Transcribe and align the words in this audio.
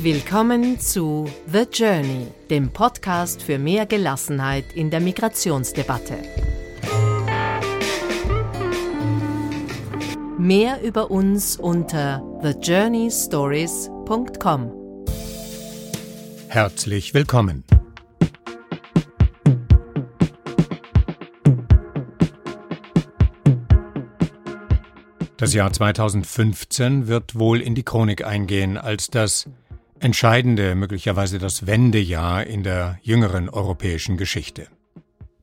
Willkommen 0.00 0.78
zu 0.78 1.28
The 1.50 1.64
Journey, 1.72 2.28
dem 2.50 2.70
Podcast 2.70 3.42
für 3.42 3.58
mehr 3.58 3.84
Gelassenheit 3.84 4.64
in 4.76 4.90
der 4.90 5.00
Migrationsdebatte. 5.00 6.14
Mehr 10.38 10.80
über 10.84 11.10
uns 11.10 11.56
unter 11.56 12.22
thejourneystories.com. 12.42 14.72
Herzlich 16.46 17.12
willkommen. 17.12 17.64
Das 25.38 25.54
Jahr 25.54 25.72
2015 25.72 27.08
wird 27.08 27.36
wohl 27.36 27.60
in 27.60 27.74
die 27.74 27.82
Chronik 27.82 28.24
eingehen 28.24 28.76
als 28.76 29.08
das 29.08 29.48
entscheidende, 30.00 30.74
möglicherweise 30.74 31.38
das 31.38 31.66
Wendejahr 31.66 32.46
in 32.46 32.62
der 32.62 32.98
jüngeren 33.02 33.48
europäischen 33.48 34.16
Geschichte. 34.16 34.68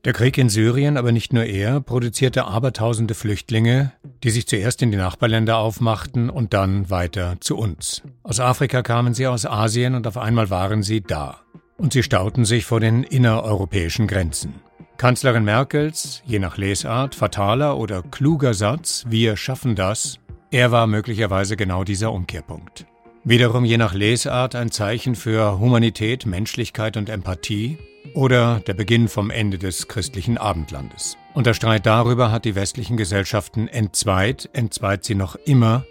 Der 0.04 0.12
Krieg 0.12 0.38
in 0.38 0.48
Syrien, 0.48 0.96
aber 0.96 1.10
nicht 1.10 1.32
nur 1.32 1.44
er, 1.44 1.80
produzierte 1.80 2.44
abertausende 2.44 3.14
Flüchtlinge, 3.14 3.92
die 4.22 4.30
sich 4.30 4.46
zuerst 4.46 4.80
in 4.82 4.92
die 4.92 4.96
Nachbarländer 4.96 5.58
aufmachten 5.58 6.30
und 6.30 6.54
dann 6.54 6.90
weiter 6.90 7.38
zu 7.40 7.56
uns. 7.56 8.02
Aus 8.22 8.38
Afrika 8.38 8.82
kamen 8.82 9.14
sie, 9.14 9.26
aus 9.26 9.46
Asien 9.46 9.96
und 9.96 10.06
auf 10.06 10.16
einmal 10.16 10.48
waren 10.48 10.84
sie 10.84 11.00
da. 11.00 11.40
Und 11.76 11.92
sie 11.92 12.04
stauten 12.04 12.44
sich 12.44 12.64
vor 12.64 12.78
den 12.78 13.02
innereuropäischen 13.02 14.06
Grenzen. 14.06 14.54
Kanzlerin 14.96 15.44
Merkels, 15.44 16.22
je 16.24 16.38
nach 16.38 16.56
Lesart, 16.56 17.14
fataler 17.16 17.76
oder 17.76 18.02
kluger 18.02 18.54
Satz, 18.54 19.04
wir 19.08 19.36
schaffen 19.36 19.74
das, 19.74 20.20
er 20.50 20.70
war 20.70 20.86
möglicherweise 20.86 21.56
genau 21.56 21.82
dieser 21.82 22.12
Umkehrpunkt. 22.12 22.86
Wiederum 23.28 23.64
je 23.64 23.76
nach 23.76 23.92
Lesart 23.92 24.54
ein 24.54 24.70
Zeichen 24.70 25.16
für 25.16 25.58
Humanität, 25.58 26.26
Menschlichkeit 26.26 26.96
und 26.96 27.08
Empathie 27.08 27.76
oder 28.14 28.60
der 28.60 28.74
Beginn 28.74 29.08
vom 29.08 29.30
Ende 29.30 29.58
des 29.58 29.88
christlichen 29.88 30.38
Abendlandes. 30.38 31.16
Und 31.34 31.48
der 31.48 31.54
Streit 31.54 31.86
darüber 31.86 32.30
hat 32.30 32.44
die 32.44 32.54
westlichen 32.54 32.96
Gesellschaften 32.96 33.66
entzweit, 33.66 34.48
entzweit 34.52 35.02
sie 35.02 35.16
noch 35.16 35.34
immer, 35.44 35.84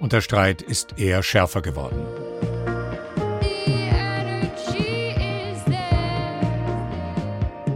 und 0.00 0.14
der 0.14 0.22
Streit 0.22 0.62
ist 0.62 0.98
eher 0.98 1.22
schärfer 1.22 1.60
geworden. 1.60 2.06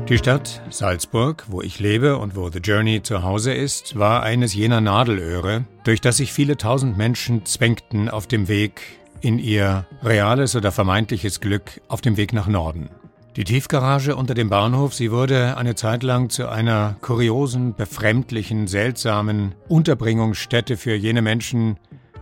Die 0.09 0.17
Stadt 0.17 0.63
Salzburg, 0.71 1.45
wo 1.49 1.61
ich 1.61 1.81
lebe 1.81 2.17
und 2.17 2.35
wo 2.35 2.49
The 2.49 2.61
Journey 2.61 3.03
zu 3.03 3.23
Hause 3.23 3.53
ist, 3.53 3.99
war 3.99 4.23
eines 4.23 4.55
jener 4.55 4.81
Nadelöhre, 4.81 5.67
durch 5.85 6.01
das 6.01 6.17
sich 6.17 6.33
viele 6.33 6.57
tausend 6.57 6.97
Menschen 6.97 7.45
zwängten 7.45 8.09
auf 8.09 8.27
dem 8.27 8.49
Weg 8.49 9.02
in 9.23 9.39
ihr 9.39 9.87
reales 10.03 10.56
oder 10.56 10.73
vermeintliches 10.73 11.41
Glück 11.41 11.81
auf 11.89 12.01
dem 12.01 12.17
Weg 12.17 12.33
nach 12.33 12.48
Norden. 12.48 12.91
Die 13.37 13.45
Tiefgarage 13.45 14.14
unter 14.14 14.34
dem 14.34 14.51
Bahnhof, 14.51 14.92
sie 14.92 15.11
wurde 15.11 15.56
eine 15.56 15.75
Zeit 15.75 16.03
lang 16.03 16.29
zu 16.29 16.51
einer 16.51 16.97
kuriosen, 17.01 17.75
befremdlichen, 17.75 18.67
seltsamen 18.67 19.55
Unterbringungsstätte 19.69 20.77
für 20.77 20.95
jene 20.95 21.23
Menschen, 21.23 21.79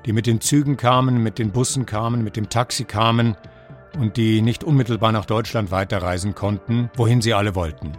die 0.07 0.13
mit 0.13 0.27
den 0.27 0.41
Zügen 0.41 0.77
kamen, 0.77 1.21
mit 1.21 1.41
den 1.41 1.51
Bussen 1.51 1.85
kamen, 1.85 2.23
mit 2.23 2.37
dem 2.37 2.49
Taxi 2.49 2.85
kamen 2.85 3.37
und 3.99 4.17
die 4.17 4.41
nicht 4.41 4.63
unmittelbar 4.63 5.11
nach 5.11 5.25
Deutschland 5.25 5.73
weiterreisen 5.73 6.37
konnten, 6.37 6.91
wohin 6.95 7.21
sie 7.23 7.35
alle 7.35 7.57
wollten. 7.57 7.93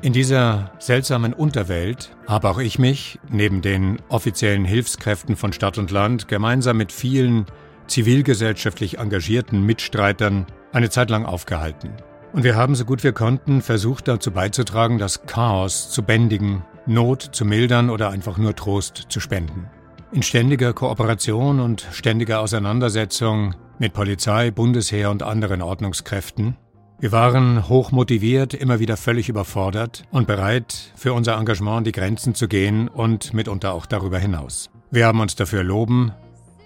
In 0.00 0.12
dieser 0.12 0.72
seltsamen 0.78 1.32
Unterwelt 1.32 2.16
habe 2.26 2.48
auch 2.48 2.58
ich 2.58 2.78
mich, 2.78 3.18
neben 3.30 3.62
den 3.62 4.00
offiziellen 4.08 4.64
Hilfskräften 4.64 5.36
von 5.36 5.52
Stadt 5.52 5.76
und 5.76 5.90
Land, 5.90 6.28
gemeinsam 6.28 6.78
mit 6.78 6.92
vielen 6.92 7.46
zivilgesellschaftlich 7.86 8.98
engagierten 8.98 9.62
Mitstreitern 9.62 10.46
eine 10.72 10.90
Zeit 10.90 11.10
lang 11.10 11.24
aufgehalten. 11.24 11.90
Und 12.32 12.42
wir 12.42 12.56
haben 12.56 12.74
so 12.74 12.84
gut 12.84 13.04
wir 13.04 13.12
konnten 13.12 13.62
versucht 13.62 14.08
dazu 14.08 14.32
beizutragen, 14.32 14.98
das 14.98 15.24
Chaos 15.26 15.90
zu 15.90 16.02
bändigen, 16.02 16.64
Not 16.86 17.22
zu 17.22 17.44
mildern 17.44 17.90
oder 17.90 18.10
einfach 18.10 18.36
nur 18.36 18.54
Trost 18.54 19.06
zu 19.08 19.20
spenden. 19.20 19.70
In 20.12 20.22
ständiger 20.22 20.72
Kooperation 20.72 21.60
und 21.60 21.86
ständiger 21.92 22.40
Auseinandersetzung 22.40 23.54
mit 23.78 23.92
Polizei, 23.92 24.50
Bundesheer 24.50 25.10
und 25.10 25.22
anderen 25.22 25.62
Ordnungskräften. 25.62 26.56
Wir 27.00 27.12
waren 27.12 27.68
hoch 27.68 27.90
motiviert, 27.90 28.54
immer 28.54 28.80
wieder 28.80 28.96
völlig 28.96 29.28
überfordert 29.28 30.04
und 30.10 30.26
bereit, 30.26 30.92
für 30.94 31.12
unser 31.12 31.36
Engagement 31.38 31.86
die 31.86 31.92
Grenzen 31.92 32.34
zu 32.34 32.48
gehen 32.48 32.88
und 32.88 33.34
mitunter 33.34 33.74
auch 33.74 33.86
darüber 33.86 34.18
hinaus. 34.18 34.70
Wir 34.90 35.06
haben 35.06 35.20
uns 35.20 35.34
dafür 35.34 35.64
loben 35.64 36.12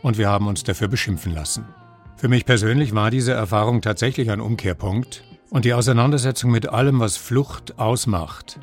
und 0.03 0.19
wir 0.19 0.29
haben 0.29 0.47
uns 0.47 0.63
dafür 0.63 0.89
beschimpfen 0.89 1.35
lassen. 1.35 1.67
Für 2.17 2.29
mich 2.29 2.45
persönlich 2.47 2.95
war 2.95 3.11
diese 3.11 3.33
Erfahrung 3.33 3.81
tatsächlich 3.81 4.31
ein 4.31 4.41
Umkehrpunkt 4.41 5.23
und 5.51 5.65
die 5.65 5.73
Auseinandersetzung 5.73 6.51
mit 6.51 6.69
allem, 6.69 7.01
was 7.01 7.17
Flucht 7.17 7.79
ausmacht, 7.79 8.59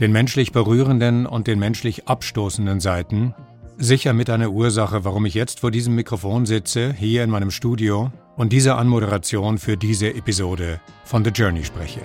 den 0.00 0.12
menschlich 0.12 0.52
berührenden 0.52 1.26
und 1.26 1.46
den 1.46 1.58
menschlich 1.58 2.08
abstoßenden 2.08 2.80
Seiten, 2.80 3.34
sicher 3.78 4.12
mit 4.12 4.28
einer 4.30 4.50
Ursache, 4.50 5.04
warum 5.04 5.24
ich 5.24 5.34
jetzt 5.34 5.60
vor 5.60 5.70
diesem 5.70 5.94
Mikrofon 5.94 6.44
sitze, 6.46 6.92
hier 6.92 7.24
in 7.24 7.30
meinem 7.30 7.50
Studio 7.50 8.12
und 8.36 8.52
diese 8.52 8.76
Anmoderation 8.76 9.58
für 9.58 9.76
diese 9.76 10.14
Episode 10.14 10.80
von 11.04 11.24
The 11.24 11.30
Journey 11.30 11.64
spreche. 11.64 12.00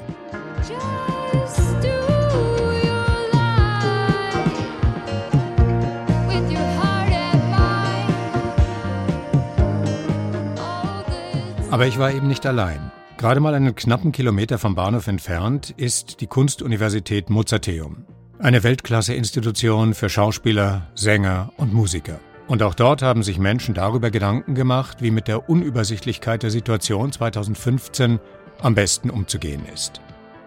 Aber 11.71 11.87
ich 11.87 11.97
war 11.97 12.11
eben 12.11 12.27
nicht 12.27 12.45
allein. 12.45 12.91
Gerade 13.17 13.39
mal 13.39 13.53
einen 13.53 13.75
knappen 13.75 14.11
Kilometer 14.11 14.57
vom 14.57 14.75
Bahnhof 14.75 15.07
entfernt 15.07 15.73
ist 15.77 16.21
die 16.21 16.27
Kunstuniversität 16.27 17.29
Mozarteum. 17.29 18.05
Eine 18.39 18.63
Weltklasse-Institution 18.63 19.93
für 19.93 20.09
Schauspieler, 20.09 20.87
Sänger 20.95 21.51
und 21.57 21.73
Musiker. 21.73 22.19
Und 22.47 22.61
auch 22.61 22.75
dort 22.75 23.01
haben 23.01 23.23
sich 23.23 23.39
Menschen 23.39 23.73
darüber 23.73 24.11
Gedanken 24.11 24.53
gemacht, 24.53 25.01
wie 25.01 25.11
mit 25.11 25.27
der 25.27 25.49
Unübersichtlichkeit 25.49 26.43
der 26.43 26.51
Situation 26.51 27.11
2015 27.11 28.19
am 28.61 28.75
besten 28.75 29.09
umzugehen 29.09 29.63
ist. 29.73 30.01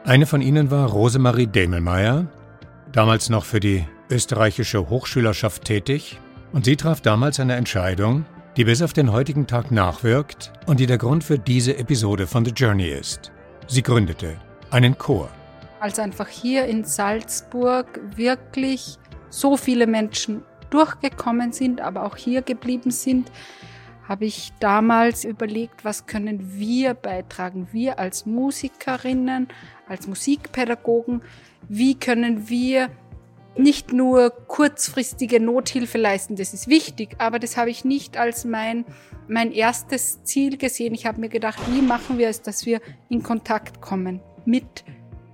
Eine 0.04 0.26
von 0.26 0.40
ihnen 0.40 0.70
war 0.70 0.88
Rosemarie 0.88 1.48
Demelmeier, 1.48 2.26
damals 2.92 3.28
noch 3.28 3.44
für 3.44 3.60
die 3.60 3.84
österreichische 4.08 4.88
Hochschülerschaft 4.88 5.64
tätig, 5.64 6.20
und 6.52 6.64
sie 6.64 6.76
traf 6.76 7.00
damals 7.00 7.40
eine 7.40 7.56
Entscheidung, 7.56 8.24
die 8.56 8.64
bis 8.64 8.82
auf 8.82 8.92
den 8.92 9.12
heutigen 9.12 9.46
Tag 9.46 9.70
nachwirkt 9.70 10.52
und 10.66 10.80
die 10.80 10.86
der 10.86 10.98
Grund 10.98 11.24
für 11.24 11.38
diese 11.38 11.76
Episode 11.76 12.26
von 12.26 12.44
The 12.44 12.52
Journey 12.52 12.88
ist. 12.88 13.30
Sie 13.66 13.82
gründete 13.82 14.36
einen 14.70 14.96
Chor 14.98 15.28
als 15.80 15.98
einfach 15.98 16.28
hier 16.28 16.64
in 16.66 16.84
Salzburg 16.84 18.00
wirklich 18.16 18.98
so 19.30 19.56
viele 19.56 19.86
Menschen 19.86 20.42
durchgekommen 20.70 21.52
sind, 21.52 21.80
aber 21.80 22.04
auch 22.04 22.16
hier 22.16 22.42
geblieben 22.42 22.90
sind, 22.90 23.30
habe 24.06 24.24
ich 24.24 24.52
damals 24.58 25.24
überlegt, 25.24 25.84
was 25.84 26.06
können 26.06 26.58
wir 26.58 26.94
beitragen, 26.94 27.68
wir 27.72 27.98
als 27.98 28.24
Musikerinnen, 28.24 29.48
als 29.86 30.06
Musikpädagogen, 30.06 31.22
wie 31.68 31.94
können 31.94 32.48
wir 32.48 32.88
nicht 33.58 33.92
nur 33.92 34.30
kurzfristige 34.30 35.40
Nothilfe 35.40 35.98
leisten, 35.98 36.36
das 36.36 36.54
ist 36.54 36.68
wichtig, 36.68 37.16
aber 37.18 37.38
das 37.38 37.56
habe 37.56 37.70
ich 37.70 37.84
nicht 37.84 38.16
als 38.16 38.44
mein, 38.44 38.84
mein 39.26 39.52
erstes 39.52 40.22
Ziel 40.22 40.56
gesehen. 40.56 40.94
Ich 40.94 41.06
habe 41.06 41.20
mir 41.20 41.28
gedacht, 41.28 41.58
wie 41.70 41.82
machen 41.82 42.18
wir 42.18 42.28
es, 42.28 42.40
dass 42.40 42.66
wir 42.66 42.80
in 43.08 43.22
Kontakt 43.22 43.80
kommen 43.80 44.20
mit 44.44 44.84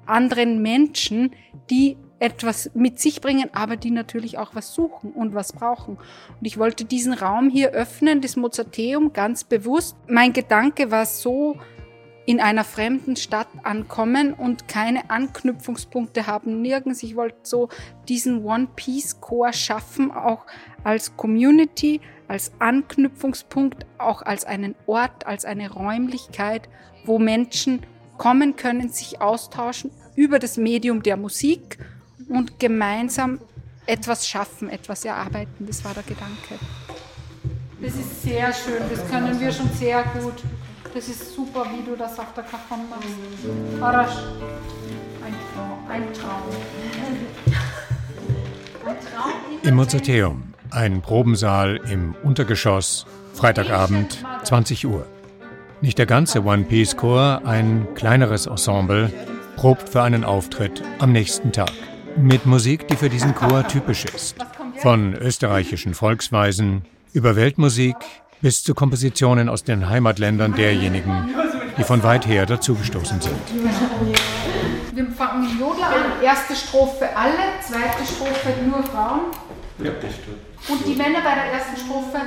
anderen 0.07 0.63
Menschen, 0.63 1.31
die 1.71 1.97
etwas 2.19 2.71
mit 2.75 3.01
sich 3.01 3.21
bringen, 3.21 3.51
aber 3.53 3.77
die 3.77 3.91
natürlich 3.91 4.39
auch 4.39 4.55
was 4.55 4.73
suchen 4.73 5.13
und 5.13 5.35
was 5.35 5.53
brauchen. 5.53 5.97
Und 5.97 6.47
ich 6.47 6.59
wollte 6.59 6.85
diesen 6.85 7.13
Raum 7.13 7.51
hier 7.51 7.71
öffnen, 7.71 8.23
das 8.23 8.37
Mozarteum, 8.37 9.13
ganz 9.13 9.45
bewusst. 9.45 9.97
Mein 10.09 10.33
Gedanke 10.33 10.91
war 10.91 11.05
so, 11.05 11.59
in 12.27 12.41
einer 12.41 12.65
fremden 12.65 13.17
Stadt 13.17 13.49
ankommen 13.63 14.33
und 14.33 14.67
keine 14.67 15.11
Anknüpfungspunkte 15.11 16.27
haben, 16.27 16.63
nirgends. 16.63 17.03
Ich 17.03 17.17
wollte 17.17 17.37
so 17.43 17.69
diesen 18.09 18.45
One-Piece-Core 18.45 19.53
schaffen, 19.53 20.11
auch 20.11 20.47
als 20.85 21.17
Community, 21.17 22.01
als 22.27 22.53
Anknüpfungspunkt, 22.59 23.85
auch 23.99 24.23
als 24.23 24.45
einen 24.45 24.75
Ort, 24.87 25.27
als 25.27 25.45
eine 25.45 25.71
Räumlichkeit, 25.71 26.69
wo 27.05 27.19
Menschen 27.19 27.83
kommen 28.17 28.57
können, 28.57 28.89
sich 28.89 29.21
austauschen 29.21 29.91
über 30.17 30.39
das 30.39 30.57
Medium 30.57 31.03
der 31.03 31.17
Musik 31.17 31.79
und 32.29 32.59
gemeinsam 32.59 33.41
etwas 33.87 34.27
schaffen, 34.27 34.71
etwas 34.71 35.05
erarbeiten. 35.05 35.67
Das 35.67 35.85
war 35.85 35.93
der 35.93 36.05
Gedanke. 36.05 36.59
Das 37.83 37.95
ist 37.95 38.23
sehr 38.23 38.53
schön, 38.53 38.83
das 38.89 39.11
können 39.11 39.39
wir 39.39 39.53
schon 39.53 39.69
sehr 39.73 40.03
gut. 40.19 40.43
Das 40.95 41.09
ist 41.09 41.35
super, 41.35 41.67
wie 41.75 41.85
du 41.85 41.97
das 41.97 42.17
auf 42.21 42.33
der 42.35 42.45
Kafon 42.45 42.89
machst. 42.89 43.83
Arash, 43.83 44.17
ein 45.25 45.35
Traum. 45.53 45.91
Ein 45.91 46.13
Traum. 46.13 46.43
Ein 48.87 48.97
Traum 49.01 49.33
Im 49.65 49.75
Mozarteum, 49.75 50.55
ein 50.71 51.03
Probensaal 51.03 51.81
im 51.91 52.15
Untergeschoss, 52.23 53.07
Freitagabend, 53.33 54.25
20 54.45 54.87
Uhr. 54.87 55.05
Nicht 55.81 55.99
der 55.99 56.07
ganze 56.07 56.45
One 56.45 56.63
Piece 56.63 56.97
Chor, 56.97 57.43
ein 57.45 57.89
kleineres 57.97 58.47
Ensemble, 58.47 59.13
probt 59.57 59.89
für 59.89 60.03
einen 60.03 60.23
Auftritt 60.23 60.81
am 61.01 61.11
nächsten 61.11 61.51
Tag. 61.51 61.73
Mit 62.17 62.47
Musik, 62.47 62.87
die 62.87 62.95
für 62.95 63.09
diesen 63.09 63.35
Chor 63.35 63.67
typisch 63.67 64.05
ist. 64.05 64.37
Von 64.77 65.15
österreichischen 65.15 65.93
Volksweisen 65.93 66.85
über 67.13 67.35
Weltmusik 67.35 67.97
bis 68.45 68.63
zu 68.63 68.75
Kompositionen 68.75 69.49
aus 69.49 69.65
den 69.65 69.89
Heimatländern 69.89 70.55
derjenigen, 70.55 71.35
die 71.79 71.83
von 71.83 72.03
weit 72.03 72.27
her 72.27 72.45
dazugestoßen 72.45 73.19
sind. 73.19 73.39
Wir 74.93 75.07
fangen 75.13 75.47
mit 75.47 75.59
Jodler 75.59 75.87
an. 75.87 76.23
Erste 76.23 76.55
Strophe 76.55 77.09
alle, 77.17 77.59
zweite 77.63 78.05
Strophe 78.05 78.53
nur 78.69 78.83
Frauen. 78.83 79.21
Und 80.69 80.87
die 80.87 80.95
Männer 80.95 81.23
bei 81.25 81.35
der 81.35 81.53
ersten 81.55 81.75
Strophe 81.79 82.21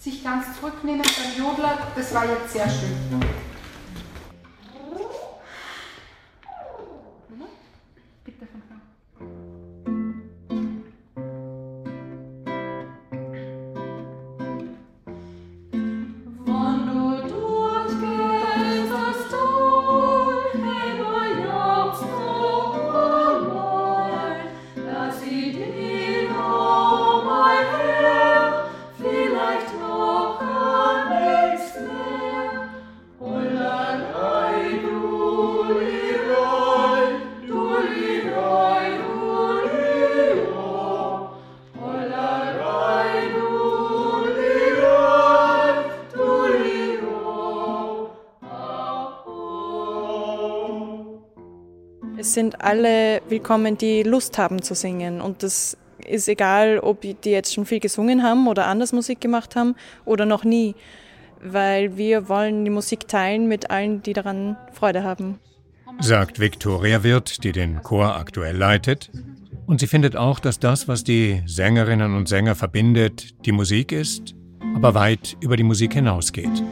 sich 0.00 0.24
ganz 0.24 0.46
zurücknehmen 0.58 1.02
beim 1.02 1.44
Jodler. 1.44 1.78
Das 1.94 2.12
war 2.12 2.24
jetzt 2.24 2.52
sehr 2.52 2.68
schön. 2.68 3.22
Sind 52.20 52.60
alle 52.60 53.20
willkommen, 53.28 53.76
die 53.78 54.02
Lust 54.02 54.38
haben 54.38 54.62
zu 54.62 54.74
singen. 54.74 55.20
Und 55.20 55.42
das 55.42 55.76
ist 56.06 56.28
egal, 56.28 56.78
ob 56.78 57.00
die 57.00 57.30
jetzt 57.30 57.54
schon 57.54 57.66
viel 57.66 57.80
gesungen 57.80 58.22
haben 58.22 58.46
oder 58.48 58.66
anders 58.66 58.92
Musik 58.92 59.20
gemacht 59.20 59.56
haben 59.56 59.74
oder 60.04 60.26
noch 60.26 60.44
nie, 60.44 60.74
weil 61.42 61.96
wir 61.96 62.28
wollen 62.28 62.64
die 62.64 62.70
Musik 62.70 63.08
teilen 63.08 63.48
mit 63.48 63.70
allen, 63.70 64.02
die 64.02 64.12
daran 64.12 64.56
Freude 64.72 65.02
haben. 65.02 65.38
Sagt 66.00 66.40
Viktoria 66.40 67.02
Wirth, 67.04 67.44
die 67.44 67.52
den 67.52 67.82
Chor 67.82 68.16
aktuell 68.16 68.56
leitet. 68.56 69.10
Und 69.66 69.80
sie 69.80 69.86
findet 69.86 70.16
auch, 70.16 70.40
dass 70.40 70.58
das, 70.58 70.88
was 70.88 71.04
die 71.04 71.42
Sängerinnen 71.46 72.14
und 72.14 72.28
Sänger 72.28 72.54
verbindet, 72.54 73.46
die 73.46 73.52
Musik 73.52 73.92
ist, 73.92 74.34
aber 74.74 74.94
weit 74.94 75.36
über 75.40 75.56
die 75.56 75.62
Musik 75.62 75.94
hinausgeht. 75.94 76.62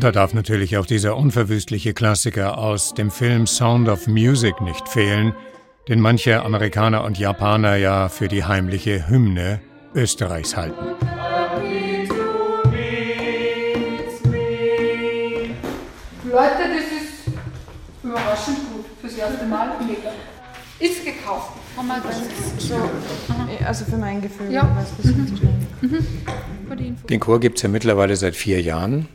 Und 0.00 0.04
da 0.04 0.12
darf 0.12 0.32
natürlich 0.32 0.78
auch 0.78 0.86
dieser 0.86 1.14
unverwüstliche 1.14 1.92
Klassiker 1.92 2.56
aus 2.56 2.94
dem 2.94 3.10
Film 3.10 3.46
Sound 3.46 3.86
of 3.86 4.06
Music 4.06 4.58
nicht 4.62 4.88
fehlen, 4.88 5.34
den 5.88 6.00
manche 6.00 6.42
Amerikaner 6.42 7.04
und 7.04 7.18
Japaner 7.18 7.76
ja 7.76 8.08
für 8.08 8.26
die 8.26 8.44
heimliche 8.44 9.10
Hymne 9.10 9.60
Österreichs 9.94 10.56
halten. 10.56 10.74
Leute, 16.24 16.64
das 16.64 16.86
ist 16.96 17.34
überraschend 18.02 18.56
gut 18.72 18.86
fürs 19.02 19.18
erste 19.18 19.44
Mal. 19.44 19.68
Mega. 19.86 20.12
Ist 20.78 21.04
gekauft. 21.04 21.52
So, 22.56 22.90
also 23.66 23.84
für 23.84 23.98
mein 23.98 24.22
Gefühl. 24.22 24.50
Ja. 24.50 24.62
Mhm. 25.02 25.58
Mhm. 25.82 27.06
Den 27.10 27.20
Chor 27.20 27.38
gibt 27.38 27.58
es 27.58 27.64
ja 27.64 27.68
mittlerweile 27.68 28.16
seit 28.16 28.34
vier 28.34 28.62
Jahren. 28.62 29.06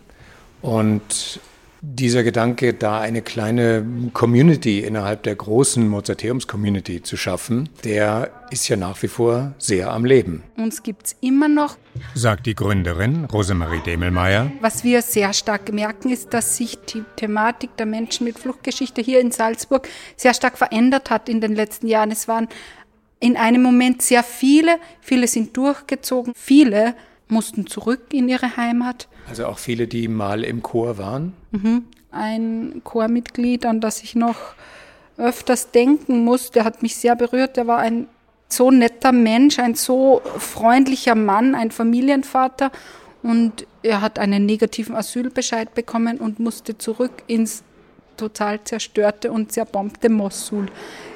Und 0.65 1.39
dieser 1.81 2.23
Gedanke, 2.23 2.73
da 2.73 2.99
eine 2.99 3.21
kleine 3.21 3.85
Community 4.13 4.79
innerhalb 4.79 5.21
der 5.21 5.35
großen 5.35 5.87
Mozarteums-Community 5.87 7.03
zu 7.03 7.17
schaffen, 7.17 7.69
der 7.83 8.31
ist 8.49 8.67
ja 8.67 8.75
nach 8.75 9.03
wie 9.03 9.07
vor 9.07 9.53
sehr 9.59 9.91
am 9.91 10.05
Leben. 10.05 10.41
Uns 10.57 10.81
gibt 10.81 11.05
es 11.05 11.15
immer 11.21 11.47
noch, 11.47 11.77
sagt 12.15 12.47
die 12.47 12.55
Gründerin 12.55 13.25
Rosemarie 13.25 13.81
Demelmeier. 13.85 14.51
Was 14.61 14.83
wir 14.83 15.03
sehr 15.03 15.33
stark 15.33 15.71
merken, 15.71 16.09
ist, 16.09 16.33
dass 16.33 16.57
sich 16.57 16.79
die 16.79 17.03
Thematik 17.15 17.77
der 17.77 17.85
Menschen 17.85 18.23
mit 18.23 18.39
Fluchtgeschichte 18.39 19.03
hier 19.03 19.19
in 19.19 19.29
Salzburg 19.29 19.87
sehr 20.17 20.33
stark 20.33 20.57
verändert 20.57 21.11
hat 21.11 21.29
in 21.29 21.41
den 21.41 21.53
letzten 21.53 21.85
Jahren. 21.85 22.09
Es 22.09 22.27
waren 22.27 22.47
in 23.19 23.37
einem 23.37 23.61
Moment 23.61 24.01
sehr 24.01 24.23
viele, 24.23 24.79
viele 24.99 25.27
sind 25.27 25.55
durchgezogen, 25.55 26.33
viele 26.35 26.95
mussten 27.27 27.67
zurück 27.67 28.01
in 28.11 28.27
ihre 28.27 28.57
Heimat. 28.57 29.07
Also 29.27 29.45
auch 29.47 29.57
viele, 29.57 29.87
die 29.87 30.07
mal 30.07 30.43
im 30.43 30.61
Chor 30.61 30.97
waren? 30.97 31.33
Mhm. 31.51 31.85
Ein 32.11 32.81
Chormitglied, 32.83 33.65
an 33.65 33.81
das 33.81 34.03
ich 34.03 34.15
noch 34.15 34.37
öfters 35.17 35.71
denken 35.71 36.23
muss, 36.23 36.51
der 36.51 36.65
hat 36.65 36.81
mich 36.81 36.95
sehr 36.95 37.15
berührt. 37.15 37.57
Der 37.57 37.67
war 37.67 37.79
ein 37.79 38.07
so 38.49 38.71
netter 38.71 39.11
Mensch, 39.11 39.59
ein 39.59 39.75
so 39.75 40.21
freundlicher 40.37 41.15
Mann, 41.15 41.55
ein 41.55 41.71
Familienvater. 41.71 42.71
Und 43.23 43.65
er 43.81 44.01
hat 44.01 44.19
einen 44.19 44.45
negativen 44.45 44.95
Asylbescheid 44.95 45.73
bekommen 45.73 46.19
und 46.19 46.39
musste 46.39 46.77
zurück 46.77 47.23
ins 47.27 47.63
total 48.17 48.63
zerstörte 48.63 49.31
und 49.31 49.51
zerbombte 49.51 50.09
Mossul. 50.09 50.67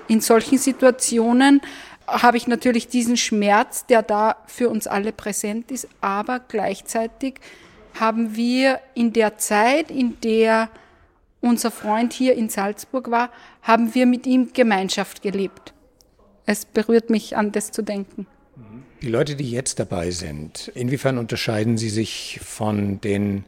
In 0.07 0.21
solchen 0.21 0.57
Situationen 0.57 1.61
habe 2.07 2.37
ich 2.37 2.47
natürlich 2.47 2.87
diesen 2.87 3.15
Schmerz, 3.15 3.85
der 3.85 4.01
da 4.01 4.37
für 4.47 4.69
uns 4.69 4.87
alle 4.87 5.11
präsent 5.11 5.71
ist, 5.71 5.87
aber 6.01 6.39
gleichzeitig 6.39 7.35
haben 7.99 8.35
wir 8.35 8.79
in 8.95 9.13
der 9.13 9.37
Zeit, 9.37 9.91
in 9.91 10.19
der 10.21 10.69
unser 11.41 11.71
Freund 11.71 12.13
hier 12.13 12.35
in 12.35 12.49
Salzburg 12.49 13.11
war, 13.11 13.31
haben 13.61 13.93
wir 13.95 14.05
mit 14.05 14.27
ihm 14.27 14.51
Gemeinschaft 14.53 15.21
gelebt. 15.21 15.73
Es 16.45 16.65
berührt 16.65 17.09
mich 17.09 17.37
an 17.37 17.51
das 17.51 17.71
zu 17.71 17.81
denken. 17.81 18.27
Die 19.01 19.07
Leute, 19.07 19.35
die 19.35 19.49
jetzt 19.49 19.79
dabei 19.79 20.11
sind, 20.11 20.69
inwiefern 20.75 21.17
unterscheiden 21.17 21.77
sie 21.77 21.89
sich 21.89 22.39
von 22.43 22.99
den 22.99 23.45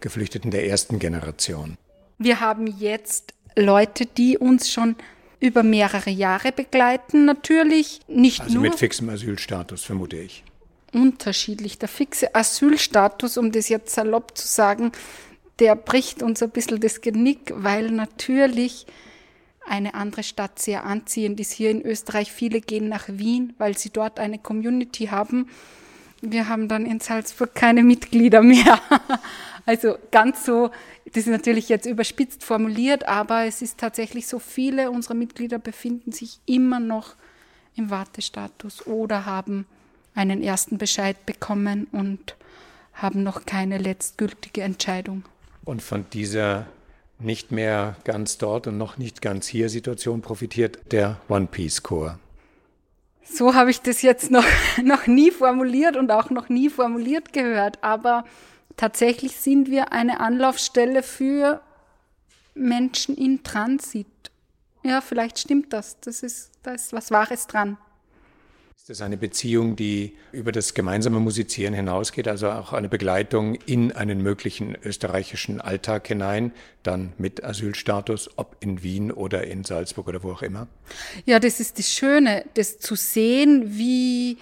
Geflüchteten 0.00 0.50
der 0.50 0.66
ersten 0.66 0.98
Generation? 0.98 1.78
Wir 2.18 2.40
haben 2.40 2.66
jetzt 2.66 3.32
Leute, 3.56 4.04
die 4.04 4.36
uns 4.36 4.70
schon 4.70 4.96
über 5.40 5.62
mehrere 5.62 6.10
Jahre 6.10 6.52
begleiten, 6.52 7.24
natürlich 7.24 8.00
nicht 8.08 8.42
also 8.42 8.54
nur. 8.54 8.62
Also 8.64 8.70
mit 8.72 8.78
fixem 8.78 9.08
Asylstatus, 9.08 9.84
vermute 9.84 10.18
ich. 10.18 10.44
Unterschiedlich. 10.92 11.78
Der 11.78 11.88
fixe 11.88 12.34
Asylstatus, 12.34 13.36
um 13.36 13.52
das 13.52 13.68
jetzt 13.68 13.94
salopp 13.94 14.36
zu 14.36 14.46
sagen, 14.46 14.92
der 15.58 15.76
bricht 15.76 16.22
uns 16.22 16.42
ein 16.42 16.50
bisschen 16.50 16.80
das 16.80 17.00
Genick, 17.00 17.52
weil 17.54 17.90
natürlich 17.90 18.86
eine 19.66 19.94
andere 19.94 20.22
Stadt 20.22 20.58
sehr 20.58 20.84
anziehend 20.84 21.38
ist. 21.38 21.52
Hier 21.52 21.70
in 21.70 21.82
Österreich, 21.82 22.32
viele 22.32 22.60
gehen 22.60 22.88
nach 22.88 23.04
Wien, 23.08 23.54
weil 23.58 23.76
sie 23.76 23.90
dort 23.90 24.18
eine 24.18 24.38
Community 24.38 25.06
haben. 25.06 25.48
Wir 26.22 26.48
haben 26.48 26.68
dann 26.68 26.86
in 26.86 27.00
Salzburg 27.00 27.54
keine 27.54 27.82
Mitglieder 27.82 28.42
mehr. 28.42 28.80
also 29.66 29.96
ganz 30.10 30.44
so 30.44 30.70
das 31.12 31.24
ist 31.24 31.28
natürlich 31.28 31.68
jetzt 31.68 31.86
überspitzt 31.86 32.44
formuliert, 32.44 33.08
aber 33.08 33.44
es 33.44 33.62
ist 33.62 33.78
tatsächlich 33.78 34.26
so, 34.26 34.38
viele 34.38 34.90
unserer 34.90 35.14
Mitglieder 35.14 35.58
befinden 35.58 36.12
sich 36.12 36.38
immer 36.46 36.78
noch 36.78 37.16
im 37.74 37.90
Wartestatus 37.90 38.86
oder 38.86 39.26
haben 39.26 39.66
einen 40.20 40.42
ersten 40.42 40.78
Bescheid 40.78 41.24
bekommen 41.24 41.86
und 41.92 42.36
haben 42.92 43.22
noch 43.22 43.46
keine 43.46 43.78
letztgültige 43.78 44.62
Entscheidung. 44.62 45.24
Und 45.64 45.82
von 45.82 46.04
dieser 46.12 46.66
nicht 47.18 47.52
mehr 47.52 47.96
ganz 48.04 48.38
dort 48.38 48.66
und 48.66 48.78
noch 48.78 48.98
nicht 48.98 49.22
ganz 49.22 49.46
hier 49.46 49.68
Situation 49.68 50.20
profitiert 50.20 50.92
der 50.92 51.20
One 51.28 51.46
Piece 51.46 51.82
Corps. 51.82 52.18
So 53.24 53.54
habe 53.54 53.70
ich 53.70 53.80
das 53.80 54.02
jetzt 54.02 54.30
noch, 54.30 54.44
noch 54.82 55.06
nie 55.06 55.30
formuliert 55.30 55.96
und 55.96 56.10
auch 56.10 56.30
noch 56.30 56.48
nie 56.48 56.68
formuliert 56.68 57.32
gehört, 57.32 57.82
aber 57.82 58.24
tatsächlich 58.76 59.36
sind 59.36 59.70
wir 59.70 59.92
eine 59.92 60.20
Anlaufstelle 60.20 61.02
für 61.02 61.60
Menschen 62.54 63.16
in 63.16 63.42
Transit. 63.42 64.06
Ja, 64.82 65.00
vielleicht 65.00 65.38
stimmt 65.38 65.72
das. 65.72 66.00
Das 66.00 66.22
ist, 66.22 66.50
da 66.62 66.72
ist 66.72 66.92
was 66.92 67.10
Wahres 67.10 67.46
dran. 67.46 67.76
Das 68.90 69.02
eine 69.02 69.16
Beziehung, 69.16 69.76
die 69.76 70.16
über 70.32 70.50
das 70.50 70.74
gemeinsame 70.74 71.20
Musizieren 71.20 71.74
hinausgeht, 71.74 72.26
also 72.26 72.50
auch 72.50 72.72
eine 72.72 72.88
Begleitung 72.88 73.54
in 73.54 73.92
einen 73.92 74.20
möglichen 74.20 74.76
österreichischen 74.84 75.60
Alltag 75.60 76.08
hinein, 76.08 76.50
dann 76.82 77.12
mit 77.16 77.44
Asylstatus, 77.44 78.30
ob 78.34 78.56
in 78.58 78.82
Wien 78.82 79.12
oder 79.12 79.46
in 79.46 79.62
Salzburg 79.62 80.08
oder 80.08 80.24
wo 80.24 80.32
auch 80.32 80.42
immer? 80.42 80.66
Ja, 81.24 81.38
das 81.38 81.60
ist 81.60 81.78
das 81.78 81.92
Schöne, 81.92 82.44
das 82.54 82.80
zu 82.80 82.96
sehen, 82.96 83.78
wie 83.78 84.38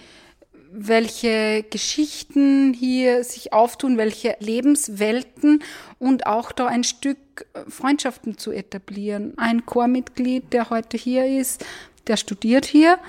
welche 0.71 1.63
Geschichten 1.69 2.73
hier 2.73 3.23
sich 3.23 3.53
auftun, 3.53 3.97
welche 3.97 4.35
Lebenswelten 4.39 5.63
und 5.99 6.25
auch 6.25 6.51
da 6.51 6.65
ein 6.65 6.83
Stück 6.83 7.17
Freundschaften 7.67 8.37
zu 8.37 8.51
etablieren. 8.51 9.33
Ein 9.37 9.65
Chormitglied, 9.65 10.53
der 10.53 10.69
heute 10.69 10.97
hier 10.97 11.25
ist, 11.25 11.65
der 12.07 12.17
studiert 12.17 12.65
hier, 12.65 12.99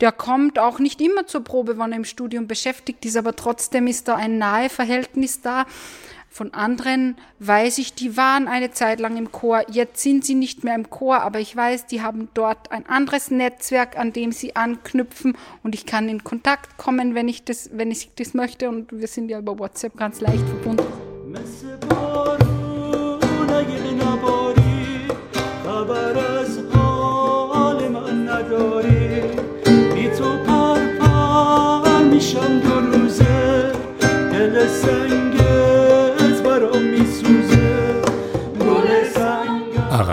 der 0.00 0.12
kommt 0.12 0.58
auch 0.58 0.78
nicht 0.78 1.00
immer 1.00 1.26
zur 1.26 1.42
Probe, 1.44 1.78
wann 1.78 1.92
er 1.92 1.98
im 1.98 2.04
Studium 2.04 2.46
beschäftigt 2.46 3.04
ist, 3.04 3.16
aber 3.16 3.36
trotzdem 3.36 3.86
ist 3.86 4.08
da 4.08 4.16
ein 4.16 4.38
nahe 4.38 4.68
Verhältnis 4.68 5.40
da. 5.40 5.66
Von 6.32 6.54
anderen 6.54 7.16
weiß 7.40 7.78
ich, 7.78 7.94
die 7.94 8.16
waren 8.16 8.46
eine 8.46 8.70
Zeit 8.70 9.00
lang 9.00 9.16
im 9.16 9.32
Chor, 9.32 9.64
jetzt 9.68 10.00
sind 10.00 10.24
sie 10.24 10.36
nicht 10.36 10.62
mehr 10.62 10.76
im 10.76 10.88
Chor, 10.88 11.22
aber 11.22 11.40
ich 11.40 11.56
weiß, 11.56 11.86
die 11.86 12.02
haben 12.02 12.28
dort 12.34 12.70
ein 12.70 12.86
anderes 12.86 13.32
Netzwerk, 13.32 13.98
an 13.98 14.12
dem 14.12 14.30
sie 14.30 14.54
anknüpfen. 14.54 15.36
Und 15.64 15.74
ich 15.74 15.86
kann 15.86 16.08
in 16.08 16.22
Kontakt 16.22 16.78
kommen, 16.78 17.16
wenn 17.16 17.26
ich 17.26 17.42
das, 17.42 17.70
wenn 17.72 17.90
ich 17.90 18.10
das 18.14 18.32
möchte. 18.34 18.68
Und 18.68 18.92
wir 18.92 19.08
sind 19.08 19.28
ja 19.28 19.40
über 19.40 19.58
WhatsApp 19.58 19.96
ganz 19.96 20.20
leicht 20.20 20.46
verbunden. 20.46 20.86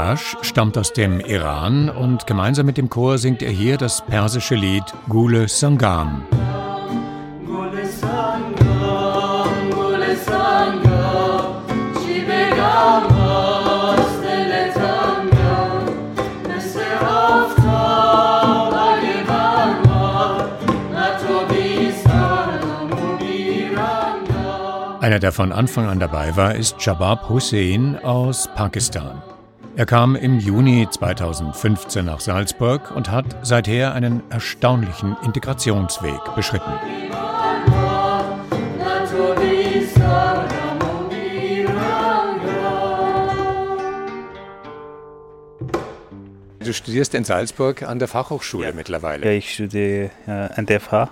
Arash 0.08 0.38
stammt 0.42 0.78
aus 0.78 0.94
dem 0.94 1.20
Iran 1.20 1.90
und 1.90 2.28
gemeinsam 2.28 2.66
mit 2.66 2.78
dem 2.78 2.90
Chor 2.90 3.18
singt 3.18 3.42
er 3.42 3.52
hier 3.52 3.76
das 3.76 4.02
persische 4.06 4.56
Lied 4.56 4.86
Gule 5.10 5.50
Sangam. 5.50 6.24
Einer, 25.02 25.20
der 25.20 25.32
von 25.34 25.52
Anfang 25.52 25.88
an 25.88 26.00
dabei 26.00 26.36
war, 26.38 26.56
ist 26.56 26.78
Jabab 26.80 27.28
Hussein 27.28 28.00
aus 28.04 28.48
Pakistan. 28.56 29.22
Er 29.78 29.86
kam 29.86 30.16
im 30.16 30.40
Juni 30.40 30.88
2015 30.90 32.04
nach 32.04 32.20
Salzburg 32.20 32.90
und 32.96 33.12
hat 33.12 33.46
seither 33.46 33.94
einen 33.94 34.24
erstaunlichen 34.32 35.16
Integrationsweg 35.24 36.20
beschritten. 36.36 36.72
Du 46.60 46.74
studierst 46.74 47.14
in 47.14 47.24
Salzburg 47.24 47.84
an 47.84 48.00
der 48.00 48.08
Fachhochschule 48.08 48.70
ja. 48.70 48.74
mittlerweile. 48.74 49.28
Ja, 49.28 49.32
ich 49.32 49.54
studiere 49.54 50.10
äh, 50.26 50.32
an 50.56 50.66
der 50.66 50.80
FH, 50.80 51.12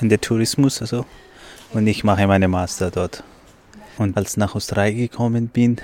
an 0.00 0.08
der 0.08 0.20
Tourismus 0.20 0.80
also, 0.80 1.06
und 1.72 1.88
ich 1.88 2.04
mache 2.04 2.28
meine 2.28 2.46
Master 2.46 2.92
dort. 2.92 3.24
Und 3.98 4.16
als 4.16 4.30
ich 4.30 4.36
nach 4.36 4.54
Österreich 4.54 4.94
gekommen 4.94 5.48
bin, 5.48 5.78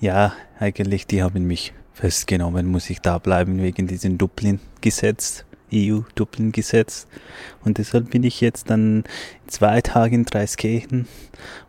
ja, 0.00 0.34
eigentlich, 0.58 1.06
die 1.06 1.22
haben 1.22 1.46
mich 1.46 1.72
festgenommen, 1.92 2.66
muss 2.66 2.90
ich 2.90 3.00
da 3.00 3.18
bleiben 3.18 3.62
wegen 3.62 3.86
diesem 3.86 4.18
Dublin-Gesetz, 4.18 5.44
EU-Dublin-Gesetz. 5.72 7.06
Und 7.64 7.78
deshalb 7.78 8.10
bin 8.10 8.24
ich 8.24 8.40
jetzt 8.40 8.70
dann 8.70 9.04
zwei 9.46 9.80
Tage 9.80 10.14
in 10.14 10.24
Dreiskirchen 10.24 11.06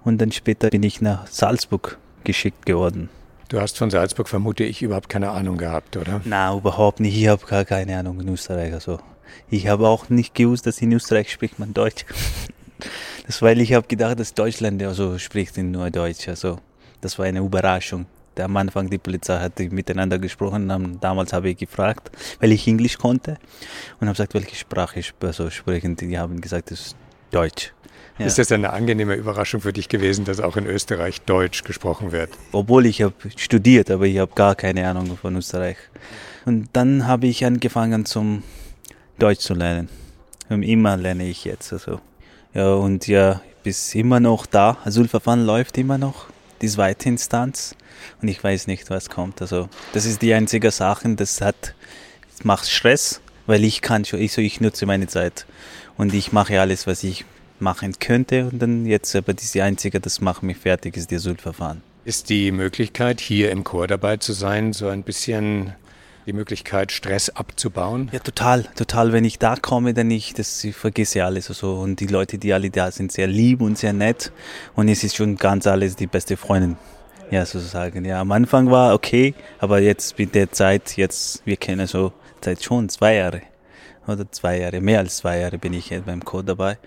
und 0.03 0.19
dann 0.19 0.31
später 0.31 0.69
bin 0.69 0.83
ich 0.83 1.01
nach 1.01 1.27
Salzburg 1.27 1.97
geschickt 2.23 2.65
geworden. 2.65 3.09
Du 3.49 3.61
hast 3.61 3.77
von 3.77 3.91
Salzburg, 3.91 4.27
vermute 4.27 4.63
ich, 4.63 4.81
überhaupt 4.81 5.09
keine 5.09 5.29
Ahnung 5.29 5.57
gehabt, 5.57 5.97
oder? 5.97 6.21
Na, 6.25 6.55
überhaupt 6.55 6.99
nicht. 6.99 7.15
Ich 7.15 7.27
habe 7.27 7.45
gar 7.45 7.63
keine 7.63 7.97
Ahnung 7.97 8.19
in 8.19 8.29
Österreich. 8.29 8.73
Also, 8.73 8.99
ich 9.49 9.67
habe 9.67 9.87
auch 9.87 10.09
nicht 10.09 10.33
gewusst, 10.33 10.65
dass 10.65 10.81
in 10.81 10.91
Österreich 10.91 11.31
spricht 11.31 11.59
man 11.59 11.73
Deutsch. 11.73 12.05
Das 13.25 13.41
weil 13.41 13.59
ich 13.59 13.73
habe 13.73 13.87
gedacht, 13.87 14.19
dass 14.19 14.35
Deutschland 14.35 14.83
also 14.83 15.17
spricht 15.17 15.57
nur 15.57 15.89
Deutsch. 15.89 16.27
Also 16.27 16.59
das 17.01 17.17
war 17.17 17.25
eine 17.25 17.39
Überraschung. 17.39 18.05
Am 18.39 18.57
Anfang 18.57 18.89
die 18.89 18.97
Polizei 18.97 19.39
hat 19.39 19.59
miteinander 19.59 20.19
gesprochen. 20.19 20.97
Damals 21.01 21.33
habe 21.33 21.49
ich 21.49 21.57
gefragt, 21.57 22.11
weil 22.39 22.51
ich 22.51 22.67
Englisch 22.67 22.97
konnte 22.97 23.37
und 23.99 24.07
habe 24.07 24.15
gesagt, 24.15 24.33
welche 24.33 24.55
Sprache 24.55 24.99
ich 24.99 25.13
also 25.21 25.49
sprechen. 25.49 25.95
Die 25.95 26.17
haben 26.17 26.41
gesagt, 26.41 26.71
das 26.71 26.79
ist 26.79 26.95
Deutsch. 27.31 27.73
Ja. 28.17 28.27
Ist 28.27 28.37
das 28.37 28.51
eine 28.53 28.71
angenehme 28.71 29.15
Überraschung 29.15 29.59
für 29.59 29.73
dich 29.73 29.89
gewesen, 29.89 30.23
dass 30.23 30.39
auch 30.39 30.55
in 30.55 30.65
Österreich 30.67 31.21
Deutsch 31.21 31.63
gesprochen 31.65 32.13
wird? 32.13 32.29
Obwohl 32.53 32.85
ich 32.85 33.01
habe 33.01 33.13
studiert, 33.35 33.91
aber 33.91 34.05
ich 34.05 34.19
habe 34.19 34.31
gar 34.33 34.55
keine 34.55 34.87
Ahnung 34.87 35.17
von 35.17 35.35
Österreich. 35.35 35.75
Und 36.45 36.69
dann 36.71 37.07
habe 37.07 37.27
ich 37.27 37.43
angefangen 37.43 38.05
zum 38.05 38.43
Deutsch 39.19 39.41
zu 39.41 39.53
lernen. 39.53 39.89
Und 40.47 40.63
immer 40.63 40.95
lerne 40.95 41.27
ich 41.27 41.43
jetzt. 41.43 41.73
Also. 41.73 41.99
Ja, 42.53 42.73
und 42.75 43.07
ja, 43.07 43.41
bis 43.63 43.93
immer 43.95 44.21
noch 44.21 44.45
da. 44.45 44.77
Asylverfahren 44.85 45.45
läuft 45.45 45.77
immer 45.77 45.97
noch, 45.97 46.27
die 46.61 46.67
zweite 46.67 47.09
Instanz. 47.09 47.75
Und 48.21 48.27
ich 48.27 48.43
weiß 48.43 48.67
nicht, 48.67 48.89
was 48.89 49.09
kommt. 49.09 49.41
Also, 49.41 49.69
das 49.93 50.05
ist 50.05 50.21
die 50.21 50.33
einzige 50.33 50.71
Sache, 50.71 51.15
das 51.15 51.41
hat, 51.41 51.75
das 52.31 52.43
macht 52.43 52.69
Stress, 52.69 53.21
weil 53.45 53.63
ich 53.63 53.81
kann 53.81 54.05
schon, 54.05 54.19
ich, 54.19 54.33
so, 54.33 54.41
ich 54.41 54.61
nutze 54.61 54.85
meine 54.85 55.07
Zeit. 55.07 55.45
Und 55.97 56.13
ich 56.13 56.31
mache 56.31 56.59
alles, 56.59 56.87
was 56.87 57.03
ich 57.03 57.25
machen 57.59 57.93
könnte. 57.99 58.49
Und 58.51 58.59
dann 58.59 58.85
jetzt, 58.85 59.15
aber 59.15 59.33
diese 59.33 59.63
einzige, 59.63 59.99
das 59.99 60.21
macht 60.21 60.43
mich 60.43 60.57
fertig, 60.57 60.97
ist 60.97 61.11
die 61.11 61.15
Asylverfahren. 61.15 61.81
Ist 62.03 62.29
die 62.29 62.51
Möglichkeit, 62.51 63.21
hier 63.21 63.51
im 63.51 63.63
Chor 63.63 63.87
dabei 63.87 64.17
zu 64.17 64.33
sein, 64.33 64.73
so 64.73 64.87
ein 64.87 65.03
bisschen 65.03 65.73
die 66.25 66.33
Möglichkeit, 66.33 66.91
Stress 66.91 67.29
abzubauen? 67.29 68.09
Ja, 68.11 68.19
total, 68.19 68.63
total. 68.75 69.13
Wenn 69.13 69.25
ich 69.25 69.39
da 69.39 69.55
komme, 69.55 69.93
dann 69.93 70.09
ich, 70.11 70.33
das, 70.33 70.63
ich 70.63 70.75
vergesse 70.75 71.23
alles. 71.23 71.49
Also, 71.49 71.75
und 71.75 71.99
die 71.99 72.07
Leute, 72.07 72.37
die 72.37 72.53
alle 72.53 72.69
da 72.69 72.91
sind, 72.91 73.11
sehr 73.11 73.27
lieb 73.27 73.61
und 73.61 73.77
sehr 73.77 73.93
nett. 73.93 74.31
Und 74.75 74.87
es 74.87 75.03
ist 75.03 75.15
schon 75.15 75.35
ganz 75.37 75.67
alles 75.67 75.95
die 75.95 76.07
beste 76.07 76.37
Freundin. 76.37 76.77
Ja, 77.31 77.45
sozusagen. 77.45 78.05
Ja, 78.05 78.21
am 78.21 78.31
Anfang 78.31 78.69
war 78.69 78.93
okay, 78.93 79.33
aber 79.59 79.79
jetzt 79.79 80.17
mit 80.19 80.35
der 80.35 80.51
Zeit, 80.51 80.95
jetzt, 80.95 81.41
wir 81.45 81.57
kennen 81.57 81.87
so 81.87 82.13
seit 82.43 82.63
schon 82.63 82.89
zwei 82.89 83.15
Jahre. 83.15 83.41
Oder 84.07 84.31
zwei 84.31 84.59
Jahre, 84.59 84.81
mehr 84.81 84.99
als 84.99 85.17
zwei 85.17 85.39
Jahre 85.39 85.57
bin 85.57 85.73
ich 85.73 85.89
jetzt 85.89 86.05
beim 86.05 86.23
Code 86.23 86.45
dabei. 86.45 86.77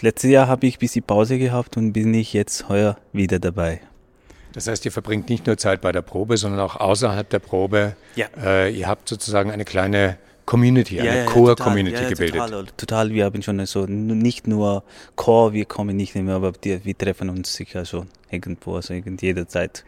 Letztes 0.00 0.30
Jahr 0.30 0.48
habe 0.48 0.66
ich 0.66 0.76
ein 0.76 0.80
bisschen 0.80 1.04
Pause 1.04 1.38
gehabt 1.38 1.76
und 1.76 1.92
bin 1.92 2.12
ich 2.12 2.32
jetzt 2.32 2.68
heuer 2.68 2.98
wieder 3.12 3.38
dabei. 3.38 3.80
Das 4.52 4.66
heißt, 4.66 4.84
ihr 4.84 4.92
verbringt 4.92 5.28
nicht 5.28 5.46
nur 5.46 5.56
Zeit 5.56 5.80
bei 5.80 5.92
der 5.92 6.02
Probe, 6.02 6.36
sondern 6.36 6.60
auch 6.60 6.76
außerhalb 6.76 7.28
der 7.28 7.38
Probe. 7.38 7.96
Ja. 8.16 8.26
Äh, 8.42 8.72
ihr 8.72 8.86
habt 8.86 9.08
sozusagen 9.08 9.50
eine 9.50 9.64
kleine 9.64 10.18
Community, 10.44 11.00
eine 11.00 11.24
ja, 11.24 11.24
Core-Community 11.26 11.96
ja, 11.96 12.02
ja, 12.02 12.08
gebildet. 12.08 12.40
Total, 12.40 12.66
total, 12.76 13.10
wir 13.10 13.24
haben 13.24 13.42
schon 13.42 13.64
so 13.66 13.86
nicht 13.86 14.46
nur 14.46 14.82
Core, 15.16 15.52
wir 15.52 15.64
kommen 15.64 15.96
nicht 15.96 16.14
mehr, 16.14 16.34
aber 16.34 16.52
wir 16.62 16.98
treffen 16.98 17.30
uns 17.30 17.54
sicher 17.54 17.84
schon 17.84 18.08
irgendwo, 18.30 18.76
also 18.76 18.94
jederzeit. 18.94 19.84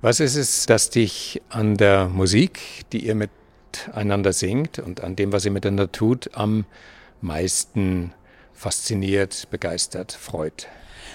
Was 0.00 0.20
ist 0.20 0.36
es, 0.36 0.66
das 0.66 0.90
dich 0.90 1.42
an 1.48 1.76
der 1.76 2.08
Musik, 2.08 2.60
die 2.92 3.06
ihr 3.06 3.16
miteinander 3.16 4.32
singt 4.32 4.78
und 4.78 5.02
an 5.02 5.16
dem, 5.16 5.32
was 5.32 5.44
ihr 5.44 5.50
miteinander 5.50 5.90
tut, 5.90 6.30
am 6.34 6.64
meisten 7.20 8.12
fasziniert, 8.52 9.48
begeistert, 9.50 10.12
freut? 10.12 10.68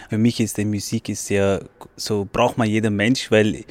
Für 0.09 0.17
mich 0.17 0.39
ist 0.39 0.57
die 0.57 0.65
Musik 0.65 1.09
ist 1.09 1.25
sehr, 1.25 1.65
so 1.95 2.27
braucht 2.31 2.57
man 2.57 2.69
jeder 2.69 2.89
Mensch, 2.89 3.29
weil 3.31 3.65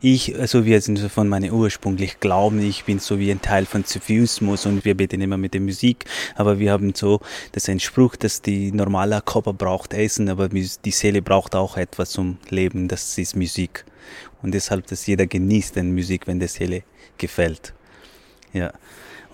ich, 0.00 0.38
also 0.38 0.66
wir 0.66 0.80
sind 0.82 0.98
von 0.98 1.28
meinem 1.28 1.52
ursprünglich 1.52 2.20
Glauben, 2.20 2.60
ich 2.60 2.84
bin 2.84 2.98
so 2.98 3.18
wie 3.18 3.30
ein 3.30 3.40
Teil 3.40 3.64
von 3.64 3.84
Zufismus 3.84 4.66
und 4.66 4.84
wir 4.84 4.94
beten 4.94 5.22
immer 5.22 5.38
mit 5.38 5.54
der 5.54 5.62
Musik, 5.62 6.04
aber 6.34 6.58
wir 6.58 6.72
haben 6.72 6.94
so, 6.94 7.20
das 7.52 7.64
ist 7.64 7.70
ein 7.70 7.80
Spruch, 7.80 8.16
dass 8.16 8.42
die 8.42 8.70
normale 8.70 9.22
Körper 9.22 9.54
braucht 9.54 9.94
Essen, 9.94 10.28
aber 10.28 10.48
die 10.50 10.90
Seele 10.90 11.22
braucht 11.22 11.54
auch 11.54 11.78
etwas 11.78 12.10
zum 12.10 12.36
Leben, 12.50 12.86
das 12.86 13.16
ist 13.16 13.34
Musik. 13.34 13.86
Und 14.42 14.52
deshalb, 14.52 14.86
dass 14.88 15.06
jeder 15.06 15.26
genießt 15.26 15.76
den 15.76 15.94
Musik, 15.94 16.26
wenn 16.26 16.38
der 16.38 16.48
Seele 16.48 16.82
gefällt. 17.16 17.72
Ja. 18.52 18.72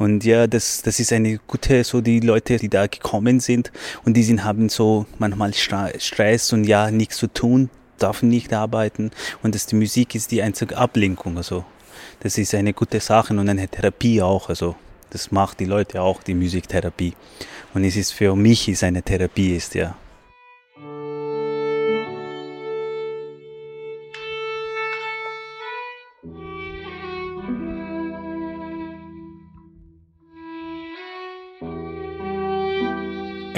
Und 0.01 0.25
ja, 0.25 0.47
das, 0.47 0.81
das 0.81 0.99
ist 0.99 1.13
eine 1.13 1.39
gute, 1.47 1.85
so 1.85 2.01
die 2.01 2.21
Leute, 2.21 2.57
die 2.57 2.71
da 2.71 2.87
gekommen 2.87 3.39
sind 3.39 3.71
und 4.07 4.17
die 4.17 4.23
sind, 4.23 4.45
haben 4.45 4.71
so 4.71 5.05
manchmal 5.19 5.53
Stress 5.53 6.55
und 6.55 6.65
ja, 6.65 6.91
nichts 6.91 7.19
zu 7.19 7.27
tun, 7.27 7.69
dürfen 8.01 8.31
nicht 8.31 8.55
arbeiten 8.55 9.11
und 9.43 9.55
das, 9.55 9.67
die 9.67 9.77
Musik 9.77 10.15
ist 10.15 10.31
die 10.31 10.41
einzige 10.41 10.79
Ablenkung, 10.79 11.37
also 11.37 11.67
das 12.21 12.39
ist 12.39 12.55
eine 12.55 12.73
gute 12.73 12.99
Sache 12.99 13.35
und 13.35 13.47
eine 13.47 13.69
Therapie 13.69 14.23
auch, 14.23 14.49
also 14.49 14.75
das 15.11 15.33
macht 15.33 15.61
die 15.61 15.67
Leute 15.67 16.01
auch, 16.01 16.23
die 16.23 16.35
Musiktherapie. 16.35 17.13
Und 17.75 17.85
es 17.85 17.97
ist 17.97 18.13
für 18.13 18.35
mich 18.35 18.71
ist 18.71 18.83
eine 18.83 19.03
Therapie 19.03 19.55
ist, 19.55 19.75
ja. 19.75 19.97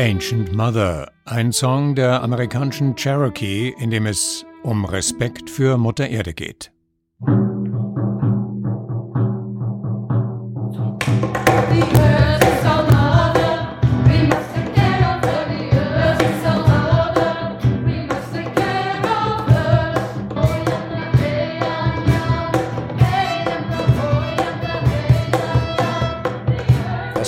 Ancient 0.03 0.53
Mother, 0.53 1.13
ein 1.27 1.53
Song 1.53 1.95
der 1.95 2.25
amerikanischen 2.25 2.97
Cherokee, 2.97 3.73
in 3.79 3.93
dem 3.93 4.07
es 4.07 4.45
um 4.65 4.85
Respekt 4.85 5.49
für 5.49 5.79
Mutter 5.79 6.09
Erde 6.09 6.35
geht. 6.35 6.73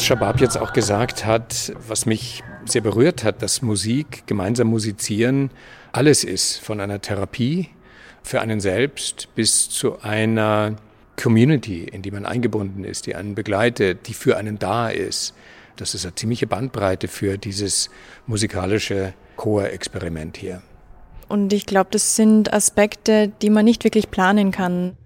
Was 0.04 0.08
Shabab 0.08 0.38
jetzt 0.38 0.58
auch 0.58 0.74
gesagt 0.74 1.24
hat, 1.24 1.72
was 1.88 2.04
mich 2.04 2.44
sehr 2.66 2.82
berührt 2.82 3.24
hat, 3.24 3.40
dass 3.40 3.62
Musik, 3.62 4.26
gemeinsam 4.26 4.66
musizieren, 4.66 5.48
alles 5.92 6.24
ist, 6.24 6.58
von 6.58 6.78
einer 6.80 7.00
Therapie 7.00 7.70
für 8.22 8.42
einen 8.42 8.60
selbst 8.60 9.34
bis 9.34 9.70
zu 9.70 10.02
einer 10.02 10.76
Community, 11.16 11.84
in 11.84 12.02
die 12.02 12.10
man 12.10 12.26
eingebunden 12.26 12.84
ist, 12.84 13.06
die 13.06 13.14
einen 13.14 13.34
begleitet, 13.34 14.06
die 14.06 14.12
für 14.12 14.36
einen 14.36 14.58
da 14.58 14.90
ist. 14.90 15.32
Das 15.76 15.94
ist 15.94 16.04
eine 16.04 16.14
ziemliche 16.14 16.46
Bandbreite 16.46 17.08
für 17.08 17.38
dieses 17.38 17.88
musikalische 18.26 19.14
Chorexperiment 19.36 20.36
hier. 20.36 20.60
Und 21.28 21.50
ich 21.54 21.64
glaube, 21.64 21.88
das 21.92 22.14
sind 22.14 22.52
Aspekte, 22.52 23.32
die 23.40 23.48
man 23.48 23.64
nicht 23.64 23.84
wirklich 23.84 24.10
planen 24.10 24.50
kann. 24.50 24.98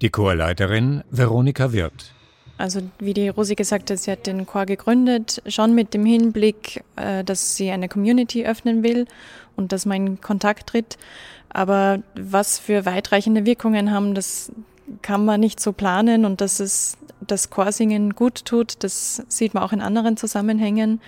Die 0.00 0.10
Chorleiterin 0.10 1.02
Veronika 1.10 1.72
Wirth. 1.72 2.13
Also 2.56 2.80
wie 2.98 3.14
die 3.14 3.28
Rosi 3.28 3.56
gesagt 3.56 3.90
hat, 3.90 3.98
sie 3.98 4.12
hat 4.12 4.26
den 4.26 4.46
Chor 4.46 4.64
gegründet, 4.64 5.42
schon 5.46 5.74
mit 5.74 5.92
dem 5.92 6.06
Hinblick, 6.06 6.84
äh, 6.96 7.24
dass 7.24 7.56
sie 7.56 7.70
eine 7.70 7.88
Community 7.88 8.46
öffnen 8.46 8.82
will 8.82 9.06
und 9.56 9.72
dass 9.72 9.86
man 9.86 10.06
in 10.06 10.20
Kontakt 10.20 10.68
tritt. 10.68 10.96
Aber 11.48 12.02
was 12.14 12.58
für 12.58 12.84
weitreichende 12.86 13.46
Wirkungen 13.46 13.90
haben, 13.90 14.14
das 14.14 14.52
kann 15.02 15.24
man 15.24 15.40
nicht 15.40 15.60
so 15.60 15.72
planen 15.72 16.24
und 16.24 16.40
dass 16.40 16.60
es 16.60 16.96
das 17.20 17.50
Chorsingen 17.50 18.14
gut 18.14 18.44
tut, 18.44 18.82
das 18.84 19.22
sieht 19.28 19.54
man 19.54 19.62
auch 19.62 19.72
in 19.72 19.80
anderen 19.80 20.16
Zusammenhängen. 20.16 21.00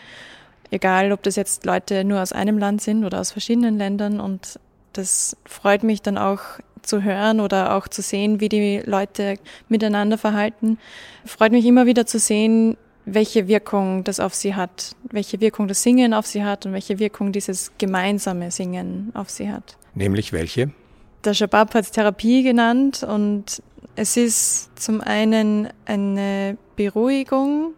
Egal, 0.70 1.12
ob 1.12 1.22
das 1.22 1.36
jetzt 1.36 1.64
Leute 1.64 2.04
nur 2.04 2.22
aus 2.22 2.32
einem 2.32 2.58
Land 2.58 2.80
sind 2.80 3.04
oder 3.04 3.20
aus 3.20 3.32
verschiedenen 3.32 3.76
Ländern 3.78 4.18
und 4.18 4.58
das 4.94 5.36
freut 5.44 5.82
mich 5.82 6.02
dann 6.02 6.16
auch 6.16 6.40
zu 6.86 7.02
hören 7.02 7.40
oder 7.40 7.74
auch 7.74 7.88
zu 7.88 8.02
sehen, 8.02 8.40
wie 8.40 8.48
die 8.48 8.82
Leute 8.84 9.36
miteinander 9.68 10.18
verhalten. 10.18 10.78
Freut 11.24 11.52
mich 11.52 11.64
immer 11.66 11.86
wieder 11.86 12.06
zu 12.06 12.18
sehen, 12.18 12.76
welche 13.04 13.46
Wirkung 13.48 14.04
das 14.04 14.20
auf 14.20 14.34
sie 14.34 14.54
hat, 14.54 14.96
welche 15.10 15.40
Wirkung 15.40 15.68
das 15.68 15.82
Singen 15.82 16.12
auf 16.12 16.26
sie 16.26 16.44
hat 16.44 16.66
und 16.66 16.72
welche 16.72 16.98
Wirkung 16.98 17.32
dieses 17.32 17.72
gemeinsame 17.78 18.50
Singen 18.50 19.12
auf 19.14 19.30
sie 19.30 19.50
hat. 19.50 19.76
Nämlich 19.94 20.32
welche? 20.32 20.70
Der 21.24 21.34
Shabab 21.34 21.74
hat 21.74 21.84
es 21.84 21.90
Therapie 21.92 22.42
genannt 22.42 23.02
und 23.02 23.62
es 23.94 24.16
ist 24.16 24.78
zum 24.78 25.00
einen 25.00 25.68
eine 25.86 26.58
Beruhigung. 26.74 27.74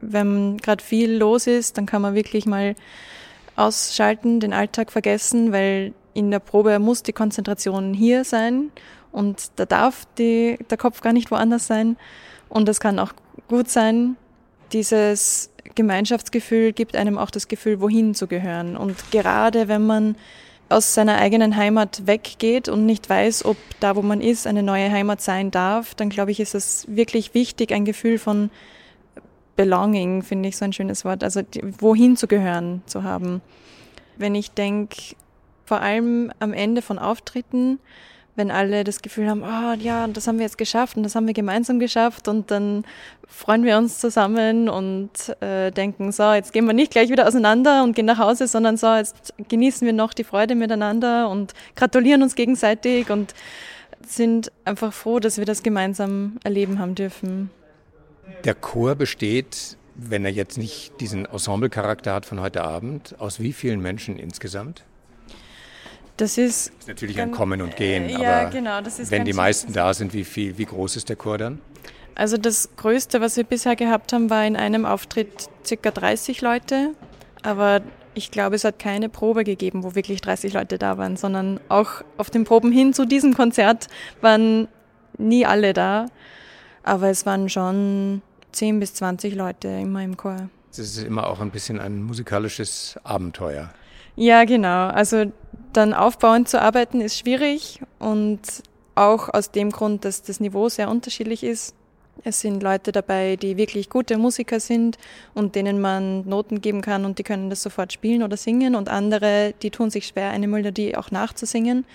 Wenn 0.00 0.56
gerade 0.56 0.82
viel 0.82 1.16
los 1.16 1.46
ist, 1.46 1.76
dann 1.76 1.86
kann 1.86 2.02
man 2.02 2.14
wirklich 2.14 2.46
mal 2.46 2.74
ausschalten, 3.54 4.40
den 4.40 4.52
Alltag 4.52 4.90
vergessen, 4.90 5.52
weil 5.52 5.92
in 6.20 6.30
der 6.30 6.38
Probe 6.38 6.78
muss 6.78 7.02
die 7.02 7.12
Konzentration 7.12 7.94
hier 7.94 8.24
sein 8.24 8.70
und 9.10 9.50
da 9.56 9.64
darf 9.64 10.06
die, 10.18 10.58
der 10.70 10.78
Kopf 10.78 11.00
gar 11.00 11.12
nicht 11.12 11.30
woanders 11.30 11.66
sein. 11.66 11.96
Und 12.48 12.68
es 12.68 12.78
kann 12.78 12.98
auch 12.98 13.12
gut 13.48 13.68
sein, 13.68 14.16
dieses 14.72 15.50
Gemeinschaftsgefühl 15.74 16.72
gibt 16.72 16.94
einem 16.94 17.16
auch 17.18 17.30
das 17.30 17.48
Gefühl, 17.48 17.80
wohin 17.80 18.14
zu 18.14 18.26
gehören. 18.26 18.76
Und 18.76 18.96
gerade 19.10 19.66
wenn 19.68 19.86
man 19.86 20.16
aus 20.68 20.94
seiner 20.94 21.16
eigenen 21.16 21.56
Heimat 21.56 22.06
weggeht 22.06 22.68
und 22.68 22.86
nicht 22.86 23.08
weiß, 23.08 23.44
ob 23.44 23.56
da, 23.80 23.96
wo 23.96 24.02
man 24.02 24.20
ist, 24.20 24.46
eine 24.46 24.62
neue 24.62 24.90
Heimat 24.90 25.20
sein 25.20 25.50
darf, 25.50 25.94
dann 25.94 26.10
glaube 26.10 26.30
ich, 26.30 26.38
ist 26.38 26.54
es 26.54 26.86
wirklich 26.88 27.34
wichtig, 27.34 27.72
ein 27.72 27.84
Gefühl 27.84 28.18
von 28.18 28.50
Belonging, 29.56 30.22
finde 30.22 30.48
ich 30.48 30.56
so 30.56 30.64
ein 30.64 30.72
schönes 30.72 31.04
Wort, 31.04 31.24
also 31.24 31.40
wohin 31.78 32.16
zu 32.16 32.28
gehören 32.28 32.82
zu 32.86 33.02
haben. 33.02 33.40
Wenn 34.16 34.34
ich 34.34 34.52
denke, 34.52 34.96
vor 35.70 35.82
allem 35.82 36.32
am 36.40 36.52
Ende 36.52 36.82
von 36.82 36.98
Auftritten, 36.98 37.78
wenn 38.34 38.50
alle 38.50 38.82
das 38.82 39.02
Gefühl 39.02 39.30
haben, 39.30 39.44
oh 39.44 39.74
ja, 39.80 40.08
das 40.08 40.26
haben 40.26 40.38
wir 40.38 40.44
jetzt 40.44 40.58
geschafft 40.58 40.96
und 40.96 41.04
das 41.04 41.14
haben 41.14 41.28
wir 41.28 41.32
gemeinsam 41.32 41.78
geschafft 41.78 42.26
und 42.26 42.50
dann 42.50 42.84
freuen 43.28 43.62
wir 43.62 43.78
uns 43.78 44.00
zusammen 44.00 44.68
und 44.68 45.10
äh, 45.40 45.70
denken, 45.70 46.10
so, 46.10 46.32
jetzt 46.32 46.52
gehen 46.52 46.66
wir 46.66 46.72
nicht 46.72 46.90
gleich 46.90 47.08
wieder 47.08 47.28
auseinander 47.28 47.84
und 47.84 47.94
gehen 47.94 48.06
nach 48.06 48.18
Hause, 48.18 48.48
sondern 48.48 48.76
so, 48.76 48.92
jetzt 48.92 49.32
genießen 49.46 49.86
wir 49.86 49.92
noch 49.92 50.12
die 50.12 50.24
Freude 50.24 50.56
miteinander 50.56 51.28
und 51.28 51.54
gratulieren 51.76 52.24
uns 52.24 52.34
gegenseitig 52.34 53.08
und 53.08 53.32
sind 54.04 54.50
einfach 54.64 54.92
froh, 54.92 55.20
dass 55.20 55.38
wir 55.38 55.44
das 55.44 55.62
gemeinsam 55.62 56.38
erleben 56.42 56.80
haben 56.80 56.96
dürfen. 56.96 57.48
Der 58.42 58.56
Chor 58.56 58.96
besteht, 58.96 59.76
wenn 59.94 60.24
er 60.24 60.32
jetzt 60.32 60.58
nicht 60.58 61.00
diesen 61.00 61.26
Ensemble-Charakter 61.26 62.12
hat 62.12 62.26
von 62.26 62.40
heute 62.40 62.64
Abend, 62.64 63.14
aus 63.20 63.38
wie 63.38 63.52
vielen 63.52 63.80
Menschen 63.80 64.18
insgesamt? 64.18 64.82
Das 66.20 66.36
ist, 66.36 66.68
das 66.68 66.80
ist 66.80 66.88
natürlich 66.88 67.18
ein 67.18 67.30
Kommen 67.30 67.62
und 67.62 67.76
Gehen, 67.76 68.10
ja, 68.10 68.42
aber 68.42 68.50
genau, 68.50 68.80
wenn 69.08 69.24
die 69.24 69.32
meisten 69.32 69.72
da 69.72 69.94
sind, 69.94 70.12
wie 70.12 70.24
viel, 70.24 70.58
wie 70.58 70.66
groß 70.66 70.96
ist 70.96 71.08
der 71.08 71.16
Chor 71.16 71.38
dann? 71.38 71.60
Also 72.14 72.36
das 72.36 72.68
Größte, 72.76 73.22
was 73.22 73.38
wir 73.38 73.44
bisher 73.44 73.74
gehabt 73.74 74.12
haben, 74.12 74.28
war 74.28 74.44
in 74.44 74.54
einem 74.54 74.84
Auftritt 74.84 75.48
circa 75.64 75.90
30 75.90 76.42
Leute, 76.42 76.90
aber 77.42 77.80
ich 78.12 78.30
glaube, 78.30 78.56
es 78.56 78.64
hat 78.64 78.78
keine 78.78 79.08
Probe 79.08 79.44
gegeben, 79.44 79.82
wo 79.82 79.94
wirklich 79.94 80.20
30 80.20 80.52
Leute 80.52 80.76
da 80.76 80.98
waren, 80.98 81.16
sondern 81.16 81.58
auch 81.70 82.02
auf 82.18 82.28
den 82.28 82.44
Proben 82.44 82.70
hin 82.70 82.92
zu 82.92 83.06
diesem 83.06 83.32
Konzert 83.32 83.86
waren 84.20 84.68
nie 85.16 85.46
alle 85.46 85.72
da, 85.72 86.04
aber 86.82 87.08
es 87.08 87.24
waren 87.24 87.48
schon 87.48 88.20
10 88.52 88.78
bis 88.78 88.92
20 88.92 89.34
Leute 89.34 89.68
immer 89.68 90.02
im 90.02 90.18
Chor. 90.18 90.50
Es 90.70 90.78
ist 90.78 91.02
immer 91.02 91.28
auch 91.28 91.40
ein 91.40 91.50
bisschen 91.50 91.80
ein 91.80 92.02
musikalisches 92.02 92.98
Abenteuer. 93.04 93.70
Ja, 94.16 94.44
genau. 94.44 94.88
Also 94.88 95.32
dann 95.72 95.94
aufbauend 95.94 96.48
zu 96.48 96.60
arbeiten 96.60 97.00
ist 97.00 97.18
schwierig 97.18 97.80
und 97.98 98.40
auch 98.94 99.28
aus 99.32 99.50
dem 99.50 99.70
Grund, 99.70 100.04
dass 100.04 100.22
das 100.22 100.40
Niveau 100.40 100.68
sehr 100.68 100.90
unterschiedlich 100.90 101.44
ist. 101.44 101.74
Es 102.22 102.40
sind 102.40 102.62
Leute 102.62 102.92
dabei, 102.92 103.36
die 103.36 103.56
wirklich 103.56 103.88
gute 103.88 104.18
Musiker 104.18 104.60
sind 104.60 104.98
und 105.32 105.54
denen 105.54 105.80
man 105.80 106.28
Noten 106.28 106.60
geben 106.60 106.82
kann 106.82 107.04
und 107.06 107.18
die 107.18 107.22
können 107.22 107.48
das 107.48 107.62
sofort 107.62 107.92
spielen 107.92 108.22
oder 108.22 108.36
singen 108.36 108.74
und 108.74 108.88
andere, 108.90 109.54
die 109.62 109.70
tun 109.70 109.90
sich 109.90 110.06
schwer, 110.06 110.30
eine 110.30 110.46
Melodie 110.46 110.96
auch 110.96 111.10
nachzusingen. 111.10 111.86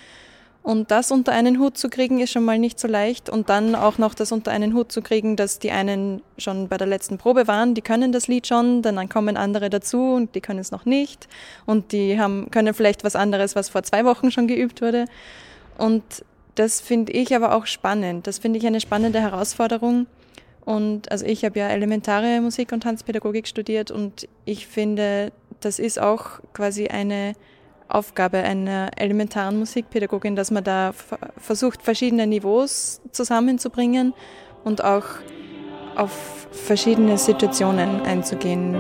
Und 0.66 0.90
das 0.90 1.12
unter 1.12 1.32
einen 1.32 1.60
Hut 1.60 1.78
zu 1.78 1.90
kriegen, 1.90 2.20
ist 2.20 2.32
schon 2.32 2.44
mal 2.44 2.58
nicht 2.58 2.80
so 2.80 2.88
leicht. 2.88 3.30
Und 3.30 3.50
dann 3.50 3.76
auch 3.76 4.00
noch 4.00 4.16
das 4.16 4.32
unter 4.32 4.50
einen 4.50 4.74
Hut 4.74 4.92
zu 4.92 5.04
kriegen, 5.04 5.36
dass 5.36 5.60
die 5.60 5.70
einen 5.70 6.24
schon 6.40 6.70
bei 6.70 6.78
der 6.78 6.88
letzten 6.88 7.20
Probe 7.20 7.48
waren, 7.48 7.76
die 7.76 7.84
können 7.84 8.12
das 8.12 8.28
Lied 8.28 8.48
schon, 8.48 8.82
dann 8.82 9.08
kommen 9.08 9.38
andere 9.38 9.70
dazu 9.70 10.16
und 10.16 10.34
die 10.34 10.42
können 10.42 10.58
es 10.58 10.72
noch 10.72 10.86
nicht. 10.86 11.28
Und 11.68 11.92
die 11.92 12.20
haben, 12.20 12.50
können 12.50 12.74
vielleicht 12.74 13.04
was 13.04 13.16
anderes, 13.16 13.56
was 13.56 13.70
vor 13.70 13.84
zwei 13.84 14.06
Wochen 14.06 14.32
schon 14.32 14.48
geübt 14.48 14.82
wurde. 14.82 15.06
Und 15.78 16.04
das 16.56 16.82
finde 16.82 17.12
ich 17.12 17.36
aber 17.36 17.54
auch 17.54 17.68
spannend. 17.68 18.26
Das 18.26 18.40
finde 18.40 18.58
ich 18.58 18.66
eine 18.66 18.82
spannende 18.82 19.22
Herausforderung. 19.22 20.08
Und 20.66 21.12
also 21.12 21.28
ich 21.28 21.46
habe 21.46 21.60
ja 21.60 21.68
elementare 21.68 22.42
Musik- 22.42 22.72
und 22.72 22.82
Tanzpädagogik 22.82 23.48
studiert 23.48 23.92
und 23.92 24.28
ich 24.46 24.66
finde, 24.66 25.32
das 25.60 25.78
ist 25.78 26.02
auch 26.02 26.40
quasi 26.54 26.88
eine 26.88 27.36
Aufgabe 27.88 28.40
einer 28.40 28.92
elementaren 28.98 29.60
Musikpädagogin, 29.60 30.36
dass 30.36 30.52
man 30.52 30.64
da 30.64 30.94
versucht, 31.38 31.82
verschiedene 31.82 32.28
Niveaus 32.28 33.02
zusammenzubringen 33.12 34.14
und 34.64 34.84
auch 34.84 35.06
auf 35.96 36.48
verschiedene 36.52 37.18
Situationen 37.18 38.02
einzugehen. 38.02 38.76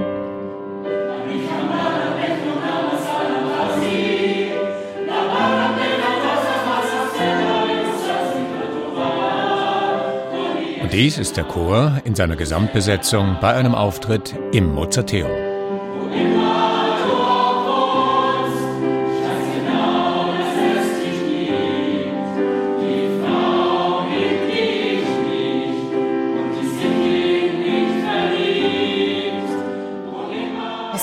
Dies 10.95 11.17
ist 11.17 11.35
der 11.35 11.43
Chor 11.43 11.99
in 12.05 12.15
seiner 12.15 12.37
Gesamtbesetzung 12.37 13.35
bei 13.41 13.53
einem 13.53 13.75
Auftritt 13.75 14.33
im 14.53 14.73
Mozarteum. 14.73 15.44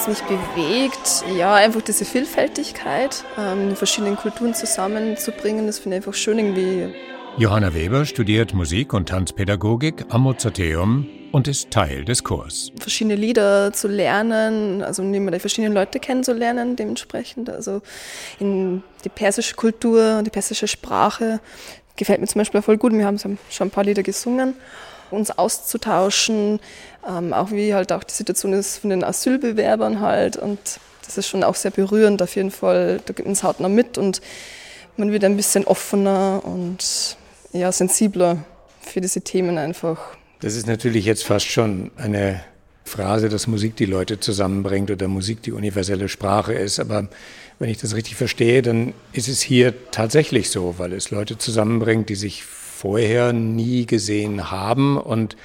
Mich 0.08 0.22
bewegt, 0.22 1.24
ja, 1.36 1.54
einfach 1.54 1.82
diese 1.82 2.04
Vielfältigkeit, 2.04 3.24
ähm, 3.38 3.70
die 3.70 3.76
verschiedenen 3.76 4.16
Kulturen 4.16 4.54
zusammenzubringen, 4.54 5.66
das 5.66 5.78
finde 5.78 5.96
ich 5.96 6.02
einfach 6.02 6.14
schön 6.14 6.38
irgendwie. 6.38 6.94
Johanna 7.38 7.72
Weber 7.74 8.04
studiert 8.04 8.52
Musik- 8.52 8.92
und 8.92 9.08
Tanzpädagogik 9.08 10.04
am 10.10 10.22
Mozarteum 10.22 11.08
und 11.32 11.48
ist 11.48 11.70
Teil 11.70 12.04
des 12.04 12.22
Chors. 12.24 12.70
Verschiedene 12.78 13.16
Lieder 13.16 13.72
zu 13.72 13.88
lernen, 13.88 14.82
also 14.82 15.02
immer 15.02 15.30
die 15.30 15.38
verschiedenen 15.38 15.72
Leute 15.72 15.98
kennenzulernen 15.98 16.76
dementsprechend. 16.76 17.48
Also 17.48 17.80
in 18.38 18.82
die 19.04 19.08
persische 19.08 19.54
Kultur 19.54 20.18
und 20.18 20.24
die 20.26 20.30
persische 20.30 20.68
Sprache 20.68 21.40
gefällt 21.96 22.20
mir 22.20 22.26
zum 22.26 22.40
Beispiel 22.40 22.60
voll 22.60 22.76
gut. 22.76 22.92
Wir 22.92 23.06
haben 23.06 23.18
schon 23.18 23.38
ein 23.60 23.70
paar 23.70 23.84
Lieder 23.84 24.02
gesungen 24.02 24.54
uns 25.12 25.30
auszutauschen, 25.30 26.60
ähm, 27.08 27.32
auch 27.32 27.50
wie 27.50 27.74
halt 27.74 27.92
auch 27.92 28.04
die 28.04 28.14
Situation 28.14 28.52
ist 28.52 28.78
von 28.78 28.90
den 28.90 29.04
Asylbewerbern 29.04 30.00
halt 30.00 30.36
und 30.36 30.58
das 31.04 31.18
ist 31.18 31.28
schon 31.28 31.44
auch 31.44 31.54
sehr 31.54 31.70
berührend 31.70 32.22
auf 32.22 32.36
jeden 32.36 32.50
Fall. 32.50 33.00
Da 33.04 33.12
gibt 33.12 33.28
es 33.28 33.42
hautnah 33.42 33.68
mit 33.68 33.98
und 33.98 34.20
man 34.96 35.12
wird 35.12 35.24
ein 35.24 35.36
bisschen 35.36 35.64
offener 35.64 36.42
und 36.44 37.16
ja, 37.52 37.72
sensibler 37.72 38.44
für 38.80 39.00
diese 39.00 39.20
Themen 39.20 39.58
einfach. 39.58 39.98
Das 40.40 40.54
ist 40.54 40.66
natürlich 40.66 41.04
jetzt 41.04 41.24
fast 41.24 41.46
schon 41.46 41.90
eine 41.96 42.40
Phrase, 42.84 43.28
dass 43.28 43.46
Musik 43.46 43.76
die 43.76 43.86
Leute 43.86 44.20
zusammenbringt 44.20 44.90
oder 44.90 45.08
Musik 45.08 45.42
die 45.42 45.52
universelle 45.52 46.08
Sprache 46.08 46.52
ist. 46.52 46.80
Aber 46.80 47.08
wenn 47.58 47.68
ich 47.68 47.78
das 47.78 47.94
richtig 47.94 48.16
verstehe, 48.16 48.60
dann 48.60 48.92
ist 49.12 49.28
es 49.28 49.40
hier 49.40 49.90
tatsächlich 49.92 50.50
so, 50.50 50.74
weil 50.78 50.92
es 50.92 51.10
Leute 51.10 51.38
zusammenbringt, 51.38 52.08
die 52.08 52.16
sich 52.16 52.42
vorher 52.82 53.32
nie 53.32 53.86
gesehen 53.86 54.50
haben 54.50 54.98
und 54.98 55.36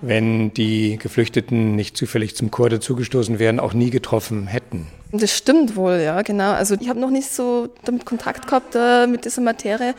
wenn 0.00 0.52
die 0.52 0.98
Geflüchteten 0.98 1.76
nicht 1.76 1.96
zufällig 1.96 2.34
zum 2.34 2.50
Chor 2.50 2.68
dazugestoßen 2.68 3.38
wären, 3.38 3.60
auch 3.60 3.72
nie 3.72 3.90
getroffen 3.90 4.48
hätten. 4.48 4.88
Das 5.12 5.36
stimmt 5.36 5.76
wohl, 5.76 6.00
ja, 6.00 6.22
genau. 6.22 6.50
Also 6.52 6.74
ich 6.80 6.88
habe 6.88 6.98
noch 6.98 7.10
nicht 7.10 7.30
so 7.30 7.68
damit 7.84 8.04
Kontakt 8.04 8.48
gehabt 8.48 8.74
äh, 8.74 9.06
mit 9.06 9.26
dieser 9.26 9.42
Materie 9.42 9.94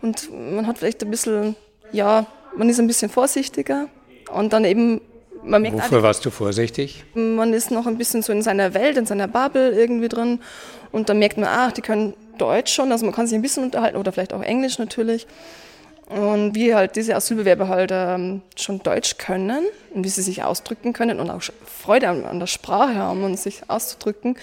und 0.00 0.28
man 0.54 0.68
hat 0.68 0.78
vielleicht 0.78 1.02
ein 1.02 1.10
bisschen, 1.10 1.56
ja, 1.90 2.26
man 2.56 2.68
ist 2.68 2.78
ein 2.78 2.86
bisschen 2.86 3.10
vorsichtiger 3.10 3.88
und 4.32 4.52
dann 4.52 4.64
eben 4.64 5.00
man 5.42 5.62
merkt 5.62 5.78
Wofür 5.78 6.04
warst 6.04 6.24
du 6.24 6.30
vorsichtig? 6.30 7.04
Man 7.14 7.52
ist 7.52 7.72
noch 7.72 7.88
ein 7.88 7.98
bisschen 7.98 8.22
so 8.22 8.32
in 8.32 8.42
seiner 8.42 8.72
Welt, 8.74 8.96
in 8.96 9.06
seiner 9.06 9.26
Bubble 9.26 9.72
irgendwie 9.72 10.08
drin 10.08 10.38
und 10.92 11.08
dann 11.08 11.18
merkt 11.18 11.38
man, 11.38 11.48
ach, 11.48 11.72
die 11.72 11.80
können 11.80 12.14
Deutsch 12.38 12.72
schon, 12.72 12.92
also 12.92 13.04
man 13.04 13.14
kann 13.14 13.26
sich 13.26 13.34
ein 13.34 13.42
bisschen 13.42 13.64
unterhalten 13.64 13.96
oder 13.96 14.12
vielleicht 14.12 14.32
auch 14.32 14.42
Englisch 14.42 14.78
natürlich. 14.78 15.26
Und 16.08 16.54
wie 16.54 16.74
halt 16.74 16.96
diese 16.96 17.14
Asylbewerber 17.14 17.68
halt 17.68 17.90
ähm, 17.92 18.40
schon 18.56 18.82
Deutsch 18.82 19.18
können 19.18 19.64
und 19.92 20.04
wie 20.04 20.08
sie 20.08 20.22
sich 20.22 20.42
ausdrücken 20.42 20.94
können 20.94 21.20
und 21.20 21.28
auch 21.28 21.42
Freude 21.66 22.08
an, 22.08 22.24
an 22.24 22.40
der 22.40 22.46
Sprache 22.46 22.96
haben 22.96 23.24
und 23.24 23.38
sich 23.38 23.60
auszudrücken, 23.68 24.36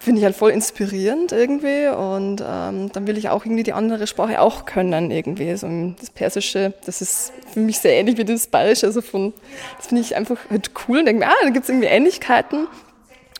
finde 0.00 0.20
ich 0.20 0.24
halt 0.24 0.36
voll 0.36 0.50
inspirierend 0.50 1.32
irgendwie. 1.32 1.88
Und 1.88 2.44
ähm, 2.46 2.92
dann 2.92 3.06
will 3.06 3.16
ich 3.16 3.30
auch 3.30 3.46
irgendwie 3.46 3.62
die 3.62 3.72
andere 3.72 4.06
Sprache 4.06 4.38
auch 4.40 4.66
können 4.66 5.10
irgendwie. 5.10 5.56
So 5.56 5.66
das 5.98 6.10
Persische, 6.10 6.74
das 6.84 7.00
ist 7.00 7.32
für 7.52 7.60
mich 7.60 7.78
sehr 7.78 7.94
ähnlich 7.94 8.18
wie 8.18 8.24
das 8.26 8.46
Bayerische. 8.46 8.86
Also 8.86 9.00
von, 9.00 9.32
das 9.78 9.86
finde 9.86 10.02
ich 10.02 10.14
einfach 10.14 10.38
halt 10.50 10.72
cool 10.86 10.98
und 10.98 11.06
denke 11.06 11.24
mir, 11.24 11.30
ah, 11.30 11.42
da 11.42 11.50
gibt 11.50 11.64
es 11.64 11.70
irgendwie 11.70 11.88
Ähnlichkeiten. 11.88 12.68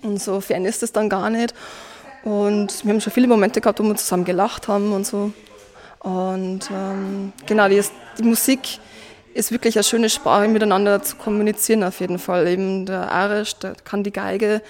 Und 0.02 0.22
so 0.22 0.40
fern 0.40 0.64
ist 0.64 0.82
es 0.82 0.92
dann 0.92 1.10
gar 1.10 1.28
nicht. 1.28 1.52
Und 2.24 2.82
wir 2.84 2.94
haben 2.94 3.00
schon 3.00 3.12
viele 3.12 3.28
Momente 3.28 3.60
gehabt, 3.60 3.78
wo 3.78 3.84
wir 3.84 3.94
zusammen 3.94 4.24
gelacht 4.24 4.68
haben 4.68 4.92
und 4.92 5.06
so. 5.06 5.32
Und 6.06 6.70
ähm, 6.72 7.32
genau, 7.46 7.68
die, 7.68 7.82
die, 8.16 8.22
Musik 8.22 8.78
ist 9.34 9.50
wirklich 9.50 9.74
eine 9.74 9.82
schöne 9.82 10.08
Sprache, 10.08 10.46
miteinander 10.46 11.02
zu 11.02 11.16
kommunizieren 11.16 11.82
auf 11.82 11.98
jeden 11.98 12.20
Fall. 12.20 12.46
Eben 12.46 12.86
der 12.86 13.10
Arisch, 13.10 13.56
der 13.56 13.74
kann 13.74 14.04
die 14.04 14.12
Geige. 14.12 14.62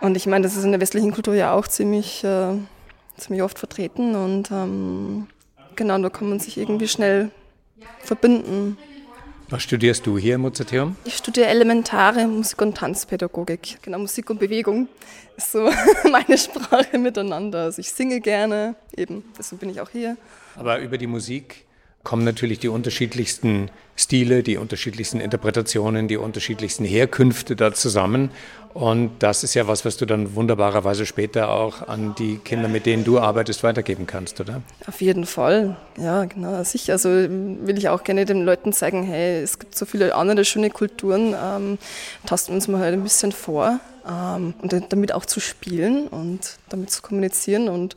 Und 0.00 0.16
ich 0.16 0.26
meine, 0.26 0.44
das 0.44 0.56
ist 0.56 0.62
in 0.62 0.70
der 0.70 0.80
westlichen 0.80 1.10
Kultur 1.10 1.34
ja 1.34 1.54
auch 1.54 1.66
ziemlich, 1.66 2.22
äh, 2.22 2.52
ziemlich 3.16 3.42
oft 3.42 3.58
vertreten. 3.58 4.14
Und 4.14 4.52
ähm, 4.52 5.26
genau, 5.74 5.98
da 5.98 6.08
kann 6.08 6.28
man 6.28 6.38
sich 6.38 6.56
irgendwie 6.56 6.86
schnell 6.86 7.32
verbinden. 7.98 8.78
Was 9.50 9.62
studierst 9.62 10.06
du 10.06 10.18
hier 10.18 10.34
im 10.34 10.42
Mozarteum? 10.42 10.94
Ich 11.06 11.16
studiere 11.16 11.46
elementare 11.46 12.26
Musik- 12.26 12.60
und 12.60 12.76
Tanzpädagogik. 12.76 13.78
Genau, 13.80 13.98
Musik 13.98 14.28
und 14.28 14.38
Bewegung 14.38 14.88
ist 15.38 15.52
so 15.52 15.70
meine 16.12 16.36
Sprache 16.36 16.98
miteinander. 16.98 17.62
Also 17.62 17.80
ich 17.80 17.90
singe 17.90 18.20
gerne, 18.20 18.74
eben, 18.94 19.24
deswegen 19.38 19.60
bin 19.60 19.70
ich 19.70 19.80
auch 19.80 19.88
hier. 19.88 20.18
Aber 20.54 20.80
über 20.80 20.98
die 20.98 21.06
Musik 21.06 21.64
kommen 22.08 22.24
natürlich 22.24 22.58
die 22.58 22.68
unterschiedlichsten 22.68 23.70
Stile, 23.94 24.42
die 24.42 24.56
unterschiedlichsten 24.56 25.20
Interpretationen, 25.20 26.08
die 26.08 26.16
unterschiedlichsten 26.16 26.86
Herkünfte 26.86 27.54
da 27.54 27.74
zusammen. 27.74 28.30
Und 28.72 29.10
das 29.18 29.44
ist 29.44 29.52
ja 29.52 29.68
was, 29.68 29.84
was 29.84 29.98
du 29.98 30.06
dann 30.06 30.34
wunderbarerweise 30.34 31.04
später 31.04 31.50
auch 31.50 31.86
an 31.86 32.14
die 32.18 32.38
Kinder, 32.38 32.66
mit 32.68 32.86
denen 32.86 33.04
du 33.04 33.18
arbeitest, 33.18 33.62
weitergeben 33.62 34.06
kannst, 34.06 34.40
oder? 34.40 34.62
Auf 34.86 35.02
jeden 35.02 35.26
Fall, 35.26 35.76
ja, 35.98 36.24
genau, 36.24 36.64
sicher. 36.64 36.94
Also 36.94 37.10
will 37.10 37.76
ich 37.76 37.90
auch 37.90 38.02
gerne 38.04 38.24
den 38.24 38.42
Leuten 38.42 38.72
zeigen, 38.72 39.02
hey, 39.02 39.42
es 39.42 39.58
gibt 39.58 39.76
so 39.76 39.84
viele 39.84 40.14
andere 40.14 40.46
schöne 40.46 40.70
Kulturen, 40.70 41.34
ähm, 41.38 41.76
tasten 42.24 42.54
uns 42.54 42.68
mal 42.68 42.80
halt 42.80 42.94
ein 42.94 43.02
bisschen 43.02 43.32
vor 43.32 43.80
ähm, 44.08 44.54
und 44.62 44.74
damit 44.88 45.12
auch 45.12 45.26
zu 45.26 45.40
spielen 45.40 46.08
und 46.08 46.56
damit 46.70 46.90
zu 46.90 47.02
kommunizieren 47.02 47.68
und 47.68 47.96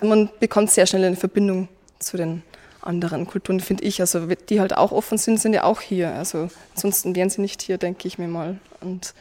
man 0.00 0.28
bekommt 0.40 0.72
sehr 0.72 0.86
schnell 0.86 1.04
eine 1.04 1.14
Verbindung 1.14 1.68
zu 2.00 2.16
den 2.16 2.42
anderen 2.86 3.26
Kulturen, 3.26 3.60
finde 3.60 3.84
ich. 3.84 4.00
Also 4.00 4.26
die 4.26 4.60
halt 4.60 4.76
auch 4.76 4.92
offen 4.92 5.18
sind, 5.18 5.40
sind 5.40 5.52
ja 5.54 5.64
auch 5.64 5.80
hier. 5.80 6.12
Also 6.12 6.48
ansonsten 6.74 7.14
wären 7.16 7.30
sie 7.30 7.40
nicht 7.40 7.62
hier, 7.62 7.78
denke 7.78 8.06
ich 8.08 8.18
mir 8.18 8.28
mal. 8.28 8.58
Und 8.80 9.14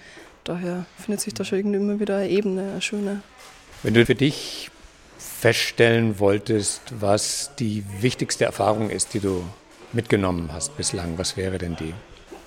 daher 0.43 0.85
findet 0.97 1.21
sich 1.21 1.33
da 1.33 1.43
schon 1.43 1.59
irgendwie 1.59 1.77
immer 1.77 1.99
wieder 1.99 2.17
eine 2.17 2.29
Ebene, 2.29 2.71
eine 2.71 2.81
schöne. 2.81 3.21
Wenn 3.81 3.93
du 3.93 4.05
für 4.05 4.15
dich 4.15 4.69
feststellen 5.17 6.19
wolltest, 6.19 6.81
was 6.99 7.51
die 7.59 7.83
wichtigste 7.99 8.45
Erfahrung 8.45 8.89
ist, 8.89 9.13
die 9.13 9.19
du 9.19 9.43
mitgenommen 9.91 10.49
hast 10.53 10.75
bislang, 10.77 11.17
was 11.17 11.37
wäre 11.37 11.57
denn 11.57 11.75
die? 11.75 11.93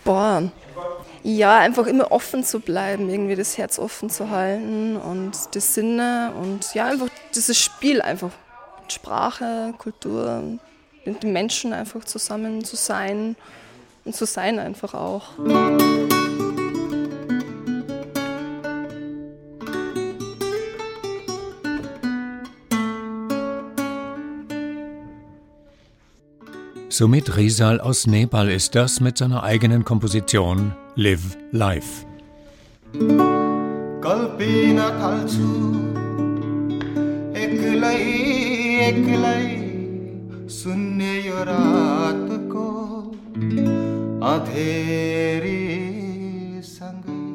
Boah, 0.05 0.50
ja, 1.22 1.59
einfach 1.59 1.87
immer 1.87 2.12
offen 2.12 2.44
zu 2.44 2.61
bleiben, 2.61 3.11
irgendwie 3.11 3.35
das 3.35 3.59
Herz 3.59 3.79
offen 3.79 4.11
zu 4.11 4.31
halten 4.31 4.96
und 4.96 5.33
die 5.55 5.61
Sinne 5.61 6.33
und 6.40 6.72
ja, 6.74 6.87
einfach 6.87 7.09
dieses 7.35 7.59
Spiel 7.59 8.00
einfach. 8.00 8.31
Sprache, 8.88 9.74
Kultur, 9.79 10.59
mit 11.06 11.24
den 11.24 11.34
Menschen 11.34 11.74
einfach 11.74 12.04
zusammen 12.04 12.63
zu 12.63 12.76
sein 12.76 13.36
und 14.06 14.15
zu 14.15 14.26
sein 14.26 14.60
einfach 14.60 14.94
auch. 14.94 15.30
Sumit 26.89 27.36
Rizal 27.38 27.80
aus 27.80 28.06
Nepal 28.06 28.50
ist 28.50 28.76
das 28.76 29.00
mit 29.00 29.17
seiner 29.17 29.44
eigenen 29.44 29.86
Komposition 29.86 30.76
Live 30.96 31.38
Life. 31.52 32.06
Kalpen 34.06 34.80
थाल्छु 35.02 35.50
एक्लै 37.41 38.00
एक्लै 38.88 39.64
शून्य 40.50 41.20
यो 41.26 41.44
रातको 41.52 42.70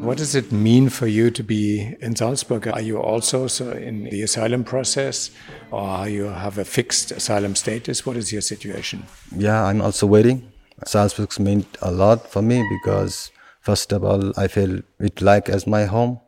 What 0.07 0.19
does 0.19 0.35
it 0.37 0.53
mean 0.53 0.89
for 0.89 1.07
you 1.09 1.31
to 1.31 1.43
be 1.43 1.97
in 2.01 2.15
Salzburg? 2.15 2.69
Are 2.69 2.81
you 2.81 2.99
also 2.99 3.49
so 3.49 3.73
in 3.73 4.05
the 4.05 4.23
asylum 4.23 4.63
process 4.63 5.31
or 5.73 6.09
you 6.09 6.25
have 6.25 6.59
a 6.59 6.65
fixed 6.65 7.11
asylum 7.11 7.57
status? 7.57 8.07
What 8.07 8.17
is 8.17 8.33
your 8.33 8.43
situation? 8.43 9.03
Yeah, 9.37 9.65
I'm 9.65 9.81
also 9.81 10.07
waiting. 10.07 10.53
Salzburg 10.85 11.39
meant 11.41 11.77
a 11.83 11.91
lot 11.91 12.31
for 12.31 12.41
me 12.41 12.63
because 12.71 13.33
first 13.63 13.93
of 13.93 14.05
all, 14.05 14.33
I 14.39 14.47
feel 14.47 14.81
it 15.01 15.21
like 15.21 15.49
as 15.49 15.67
my 15.67 15.87
home. 15.87 16.21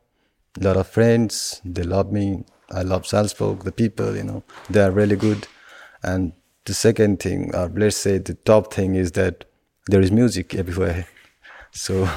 A 0.60 0.64
lot 0.64 0.76
of 0.76 0.88
friends, 0.88 1.60
they 1.64 1.84
love 1.84 2.10
me. 2.10 2.44
I 2.72 2.82
love 2.82 3.06
Salzburg, 3.06 3.62
the 3.62 3.72
people, 3.72 4.16
you 4.16 4.24
know, 4.24 4.42
they 4.68 4.80
are 4.80 4.90
really 4.90 5.16
good. 5.16 5.46
And 6.02 6.32
the 6.65 6.73
second 6.73 7.19
thing, 7.19 7.53
or 7.53 7.69
let's 7.75 7.97
say 7.97 8.17
the 8.17 8.33
top 8.33 8.73
thing, 8.73 8.95
is 8.95 9.11
that 9.13 9.45
there 9.87 10.01
is 10.01 10.11
music 10.11 10.55
everywhere. 10.55 11.07
So 11.71 12.07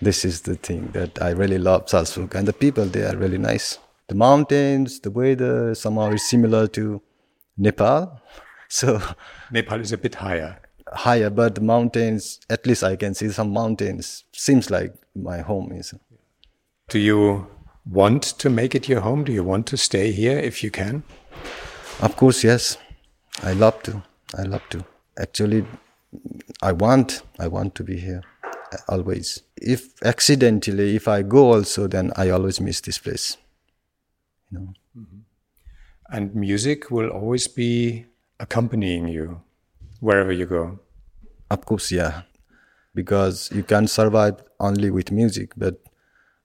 this 0.00 0.24
is 0.24 0.42
the 0.42 0.56
thing 0.56 0.90
that 0.92 1.20
I 1.20 1.30
really 1.30 1.58
love 1.58 1.88
Salzburg, 1.88 2.34
and 2.34 2.46
the 2.46 2.52
people 2.52 2.84
they 2.84 3.02
are 3.02 3.16
really 3.16 3.38
nice. 3.38 3.78
The 4.08 4.14
mountains, 4.14 5.00
the 5.00 5.10
weather 5.10 5.74
somehow 5.74 6.12
is 6.12 6.28
similar 6.28 6.66
to 6.68 7.02
Nepal. 7.56 8.20
So 8.68 9.00
Nepal 9.52 9.80
is 9.80 9.92
a 9.92 9.96
bit 9.96 10.16
higher. 10.16 10.60
Higher, 10.92 11.30
but 11.30 11.54
the 11.54 11.60
mountains, 11.60 12.40
at 12.50 12.66
least 12.66 12.82
I 12.82 12.96
can 12.96 13.14
see 13.14 13.28
some 13.30 13.52
mountains. 13.52 14.24
Seems 14.32 14.72
like 14.72 14.92
my 15.14 15.38
home 15.38 15.70
is. 15.70 15.94
Do 16.88 16.98
you 16.98 17.46
want 17.88 18.24
to 18.24 18.50
make 18.50 18.74
it 18.74 18.88
your 18.88 19.02
home? 19.02 19.22
Do 19.22 19.32
you 19.32 19.44
want 19.44 19.68
to 19.68 19.76
stay 19.76 20.10
here 20.10 20.36
if 20.36 20.64
you 20.64 20.72
can? 20.72 21.04
Of 22.00 22.16
course, 22.16 22.42
yes. 22.42 22.76
I 23.42 23.52
love 23.52 23.82
to. 23.84 24.02
I 24.36 24.42
love 24.42 24.62
to. 24.70 24.84
Actually, 25.18 25.66
I 26.62 26.72
want. 26.72 27.22
I 27.38 27.48
want 27.48 27.74
to 27.76 27.84
be 27.84 27.98
here. 27.98 28.22
Uh, 28.44 28.76
always. 28.88 29.42
If 29.56 30.02
accidentally, 30.04 30.96
if 30.96 31.08
I 31.08 31.22
go 31.22 31.52
also, 31.52 31.86
then 31.86 32.12
I 32.16 32.30
always 32.30 32.60
miss 32.60 32.80
this 32.80 32.98
place. 32.98 33.36
You 34.50 34.58
know. 34.58 34.72
Mm-hmm. 34.98 35.18
And 36.10 36.34
music 36.34 36.90
will 36.90 37.10
always 37.10 37.48
be 37.48 38.06
accompanying 38.38 39.08
you 39.08 39.40
wherever 40.00 40.32
you 40.32 40.46
go. 40.46 40.78
Of 41.50 41.64
course, 41.64 41.92
yeah, 41.92 42.22
because 42.94 43.50
you 43.52 43.62
can 43.62 43.86
survive 43.86 44.42
only 44.58 44.90
with 44.90 45.12
music. 45.12 45.52
But 45.56 45.80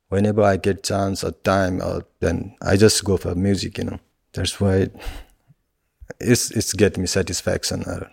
whenever 0.09 0.43
I 0.43 0.57
get 0.57 0.83
chance 0.83 1.23
or 1.23 1.31
time, 1.31 1.81
or 1.81 2.05
then 2.19 2.55
I 2.61 2.75
just 2.75 3.03
go 3.03 3.17
for 3.17 3.35
music. 3.35 3.77
You 3.77 3.85
know, 3.85 3.99
that's 4.33 4.59
why 4.59 4.89
it's 6.23 6.51
it's 6.51 6.73
get 6.73 6.97
me 6.97 7.07
satisfaction. 7.07 7.83
Or 7.83 8.09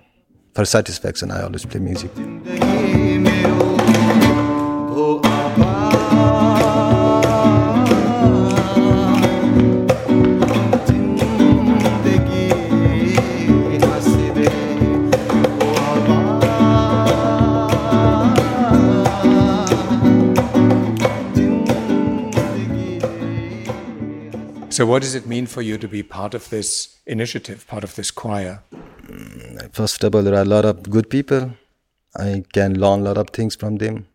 for 0.54 0.64
satisfaction, 0.64 1.30
I 1.30 1.42
always 1.42 1.64
play 1.64 1.80
music. 1.80 2.10
So, 24.78 24.86
what 24.86 25.02
does 25.02 25.16
it 25.16 25.26
mean 25.26 25.46
for 25.46 25.60
you 25.60 25.76
to 25.76 25.88
be 25.88 26.04
part 26.04 26.34
of 26.34 26.48
this 26.50 27.00
initiative, 27.04 27.66
part 27.66 27.82
of 27.82 27.96
this 27.96 28.12
choir? 28.12 28.62
First 29.72 30.04
of 30.04 30.14
all, 30.14 30.22
there 30.22 30.36
are 30.36 30.42
a 30.42 30.44
lot 30.44 30.64
of 30.64 30.88
good 30.88 31.10
people. 31.10 31.50
I 32.14 32.44
can 32.52 32.78
learn 32.78 33.00
a 33.00 33.02
lot 33.02 33.18
of 33.18 33.30
things 33.30 33.56
from 33.56 33.78
them. 33.78 34.06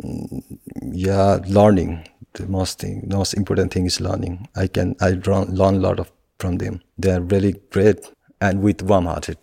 Mm, 0.00 0.58
Yeah, 0.92 1.40
learning. 1.48 2.08
The 2.34 2.46
most 2.46 2.78
thing, 2.78 3.08
most 3.08 3.34
important 3.34 3.72
thing 3.72 3.86
is 3.86 4.00
learning. 4.00 4.46
I 4.54 4.68
can 4.68 4.94
I 5.00 5.18
learn, 5.26 5.52
learn 5.56 5.74
a 5.74 5.80
lot 5.88 5.98
of 5.98 6.12
from 6.38 6.58
them. 6.58 6.80
They 6.96 7.10
are 7.10 7.20
really 7.20 7.54
great 7.72 8.08
and 8.40 8.62
with 8.62 8.82
warm-hearted. 8.82 9.38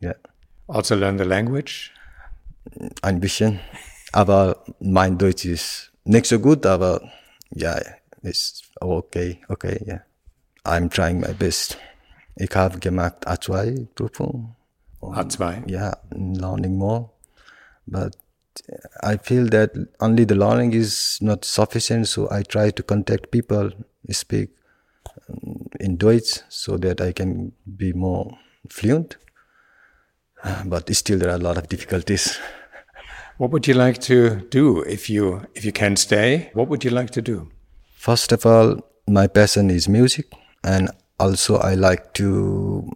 Yeah, 0.00 0.18
Also, 0.68 0.94
learn 0.94 1.16
the 1.16 1.24
language? 1.24 1.90
ein 3.02 3.18
bisschen. 3.18 3.58
Aber 4.12 4.62
mein 4.78 5.18
Deutsch 5.18 5.46
ist 5.46 5.90
nicht 6.04 6.26
so 6.26 6.38
gut, 6.38 6.64
aber 6.64 7.00
ja, 7.50 7.80
ist 8.22 8.71
okay, 8.82 9.40
okay, 9.48 9.82
ja. 9.86 10.00
I'm 10.64 10.88
trying 10.90 11.20
my 11.20 11.32
best. 11.32 11.78
Ich 12.36 12.54
habe 12.54 12.78
gemacht 12.78 13.26
A2 13.26 13.86
Prüfung. 13.94 14.56
A2. 15.00 15.68
Yeah, 15.68 15.96
learning 16.12 16.76
more. 16.76 17.10
But 17.86 18.16
I 19.02 19.16
feel 19.16 19.48
that 19.50 19.72
only 20.00 20.24
the 20.24 20.34
learning 20.34 20.72
is 20.72 21.18
not 21.20 21.44
sufficient, 21.44 22.06
so 22.06 22.30
I 22.30 22.42
try 22.42 22.70
to 22.70 22.82
contact 22.82 23.30
people, 23.30 23.70
speak 24.10 24.50
um, 25.28 25.68
in 25.80 25.96
Deutsch, 25.96 26.40
so 26.48 26.76
that 26.78 27.00
I 27.00 27.12
can 27.12 27.52
be 27.76 27.92
more 27.92 28.38
fluent. 28.68 29.16
Uh, 30.44 30.64
But 30.66 30.94
still, 30.94 31.18
there 31.18 31.30
are 31.30 31.36
a 31.36 31.38
lot 31.38 31.58
of 31.58 31.68
difficulties. 31.68 32.38
What 33.38 33.50
would 33.50 33.66
you 33.66 33.74
like 33.74 33.98
to 34.02 34.36
do 34.50 34.82
if 34.82 35.10
you 35.10 35.46
if 35.54 35.64
you 35.64 35.72
can 35.72 35.96
stay? 35.96 36.50
What 36.52 36.68
would 36.68 36.84
you 36.84 36.90
like 36.90 37.10
to 37.10 37.22
do? 37.22 37.50
First 38.02 38.32
of 38.32 38.44
all, 38.44 38.80
my 39.06 39.28
passion 39.28 39.70
is 39.70 39.88
music, 39.88 40.26
and 40.64 40.90
also 41.20 41.58
I 41.58 41.74
like 41.74 42.12
to 42.14 42.90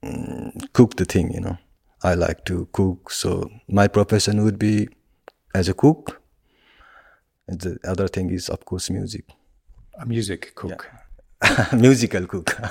mm, 0.00 0.72
cook 0.72 0.94
the 0.94 1.04
thing. 1.04 1.32
You 1.34 1.40
know, 1.40 1.58
I 2.04 2.14
like 2.14 2.44
to 2.44 2.68
cook. 2.70 3.10
So 3.10 3.50
my 3.66 3.88
profession 3.88 4.44
would 4.44 4.56
be 4.56 4.90
as 5.56 5.68
a 5.68 5.74
cook. 5.74 6.22
And 7.48 7.60
the 7.60 7.78
other 7.82 8.06
thing 8.06 8.30
is, 8.30 8.48
of 8.48 8.64
course, 8.64 8.90
music. 8.90 9.24
A 10.00 10.06
music 10.06 10.54
cook. 10.54 10.88
musical 11.72 12.24
cook. 12.28 12.56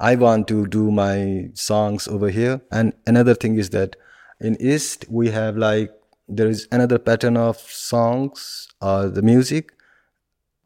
I 0.00 0.16
want 0.16 0.48
to 0.48 0.66
do 0.68 0.90
my 0.90 1.50
songs 1.52 2.08
over 2.08 2.30
here. 2.30 2.62
And 2.72 2.94
another 3.06 3.34
thing 3.34 3.58
is 3.58 3.68
that 3.70 3.96
in 4.40 4.56
East 4.58 5.04
we 5.10 5.28
have 5.32 5.58
like 5.58 5.92
there 6.28 6.48
is 6.48 6.66
another 6.72 6.98
pattern 6.98 7.36
of 7.36 7.58
songs 7.58 8.68
or 8.80 9.08
the 9.08 9.22
music. 9.22 9.72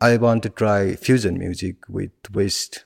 I 0.01 0.17
want 0.17 0.43
to 0.45 0.49
try 0.49 0.95
fusion 0.95 1.39
music 1.39 1.77
with 1.89 2.13
West. 2.33 2.85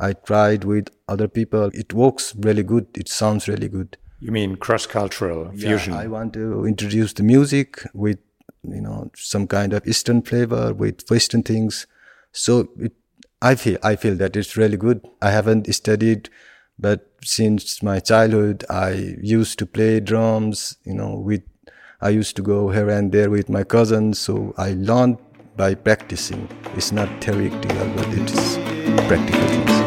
I 0.00 0.14
tried 0.14 0.64
with 0.64 0.88
other 1.08 1.28
people. 1.28 1.70
It 1.74 1.92
works 1.92 2.34
really 2.36 2.62
good. 2.62 2.86
It 2.94 3.08
sounds 3.08 3.46
really 3.46 3.68
good. 3.68 3.96
You 4.20 4.32
mean 4.32 4.56
cross 4.56 4.86
cultural 4.86 5.50
fusion? 5.52 5.92
Yeah, 5.92 6.00
I 6.00 6.06
want 6.06 6.32
to 6.32 6.64
introduce 6.64 7.12
the 7.12 7.22
music 7.22 7.82
with 7.92 8.18
you 8.62 8.80
know 8.80 9.10
some 9.14 9.46
kind 9.46 9.74
of 9.74 9.86
Eastern 9.86 10.22
flavor 10.22 10.72
with 10.72 11.08
Western 11.10 11.42
things. 11.42 11.86
So 12.32 12.70
it, 12.78 12.92
I 13.42 13.54
feel 13.54 13.78
I 13.82 13.96
feel 13.96 14.14
that 14.16 14.36
it's 14.36 14.56
really 14.56 14.78
good. 14.78 15.06
I 15.20 15.30
haven't 15.30 15.72
studied, 15.74 16.30
but 16.78 17.06
since 17.22 17.82
my 17.82 18.00
childhood, 18.00 18.64
I 18.70 19.16
used 19.20 19.58
to 19.58 19.66
play 19.66 20.00
drums. 20.00 20.78
You 20.84 20.94
know, 20.94 21.16
with 21.16 21.42
I 22.00 22.10
used 22.10 22.36
to 22.36 22.42
go 22.42 22.70
here 22.70 22.90
and 22.90 23.10
there 23.12 23.30
with 23.30 23.48
my 23.48 23.64
cousins. 23.64 24.18
So 24.18 24.54
I 24.56 24.72
learned 24.72 25.18
by 25.56 25.74
practicing. 25.74 26.48
It's 26.76 26.92
not 26.92 27.08
theoretical, 27.22 27.86
but 27.94 28.06
it's 28.08 28.56
practical 29.08 29.46
things. 29.48 29.84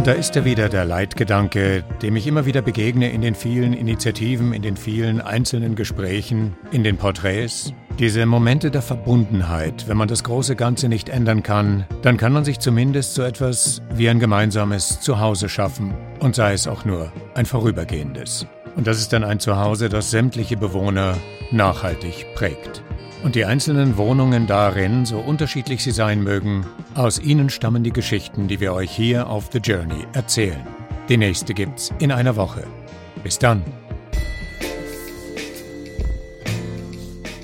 Und 0.00 0.06
da 0.06 0.12
ist 0.12 0.34
er 0.34 0.46
wieder, 0.46 0.70
der 0.70 0.86
Leitgedanke, 0.86 1.84
dem 2.00 2.16
ich 2.16 2.26
immer 2.26 2.46
wieder 2.46 2.62
begegne 2.62 3.12
in 3.12 3.20
den 3.20 3.34
vielen 3.34 3.74
Initiativen, 3.74 4.54
in 4.54 4.62
den 4.62 4.78
vielen 4.78 5.20
einzelnen 5.20 5.74
Gesprächen, 5.74 6.56
in 6.70 6.82
den 6.82 6.96
Porträts. 6.96 7.74
Diese 7.98 8.24
Momente 8.24 8.70
der 8.70 8.80
Verbundenheit, 8.80 9.88
wenn 9.88 9.98
man 9.98 10.08
das 10.08 10.24
große 10.24 10.56
Ganze 10.56 10.88
nicht 10.88 11.10
ändern 11.10 11.42
kann, 11.42 11.84
dann 12.00 12.16
kann 12.16 12.32
man 12.32 12.46
sich 12.46 12.60
zumindest 12.60 13.12
so 13.12 13.20
etwas 13.20 13.82
wie 13.92 14.08
ein 14.08 14.20
gemeinsames 14.20 15.00
Zuhause 15.00 15.50
schaffen. 15.50 15.92
Und 16.18 16.34
sei 16.34 16.54
es 16.54 16.66
auch 16.66 16.86
nur 16.86 17.12
ein 17.34 17.44
vorübergehendes. 17.44 18.46
Und 18.76 18.86
das 18.86 19.00
ist 19.00 19.12
dann 19.12 19.22
ein 19.22 19.38
Zuhause, 19.38 19.90
das 19.90 20.10
sämtliche 20.10 20.56
Bewohner 20.56 21.18
nachhaltig 21.50 22.24
prägt. 22.34 22.82
Und 23.22 23.34
die 23.34 23.44
einzelnen 23.44 23.98
Wohnungen 23.98 24.46
darin, 24.46 25.04
so 25.04 25.18
unterschiedlich 25.18 25.82
sie 25.84 25.90
sein 25.90 26.22
mögen, 26.22 26.64
aus 26.94 27.18
ihnen 27.18 27.50
stammen 27.50 27.84
die 27.84 27.92
Geschichten, 27.92 28.48
die 28.48 28.60
wir 28.60 28.72
euch 28.72 28.90
hier 28.90 29.28
auf 29.28 29.50
The 29.52 29.58
Journey 29.58 30.06
erzählen. 30.14 30.66
Die 31.10 31.18
nächste 31.18 31.52
gibt's 31.52 31.92
in 31.98 32.12
einer 32.12 32.36
Woche. 32.36 32.66
Bis 33.22 33.38
dann. 33.38 33.62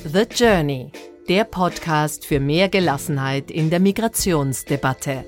The 0.04 0.22
Journey, 0.34 0.92
der 1.28 1.44
Podcast 1.44 2.24
für 2.24 2.40
mehr 2.40 2.70
Gelassenheit 2.70 3.50
in 3.50 3.68
der 3.68 3.80
Migrationsdebatte. 3.80 5.24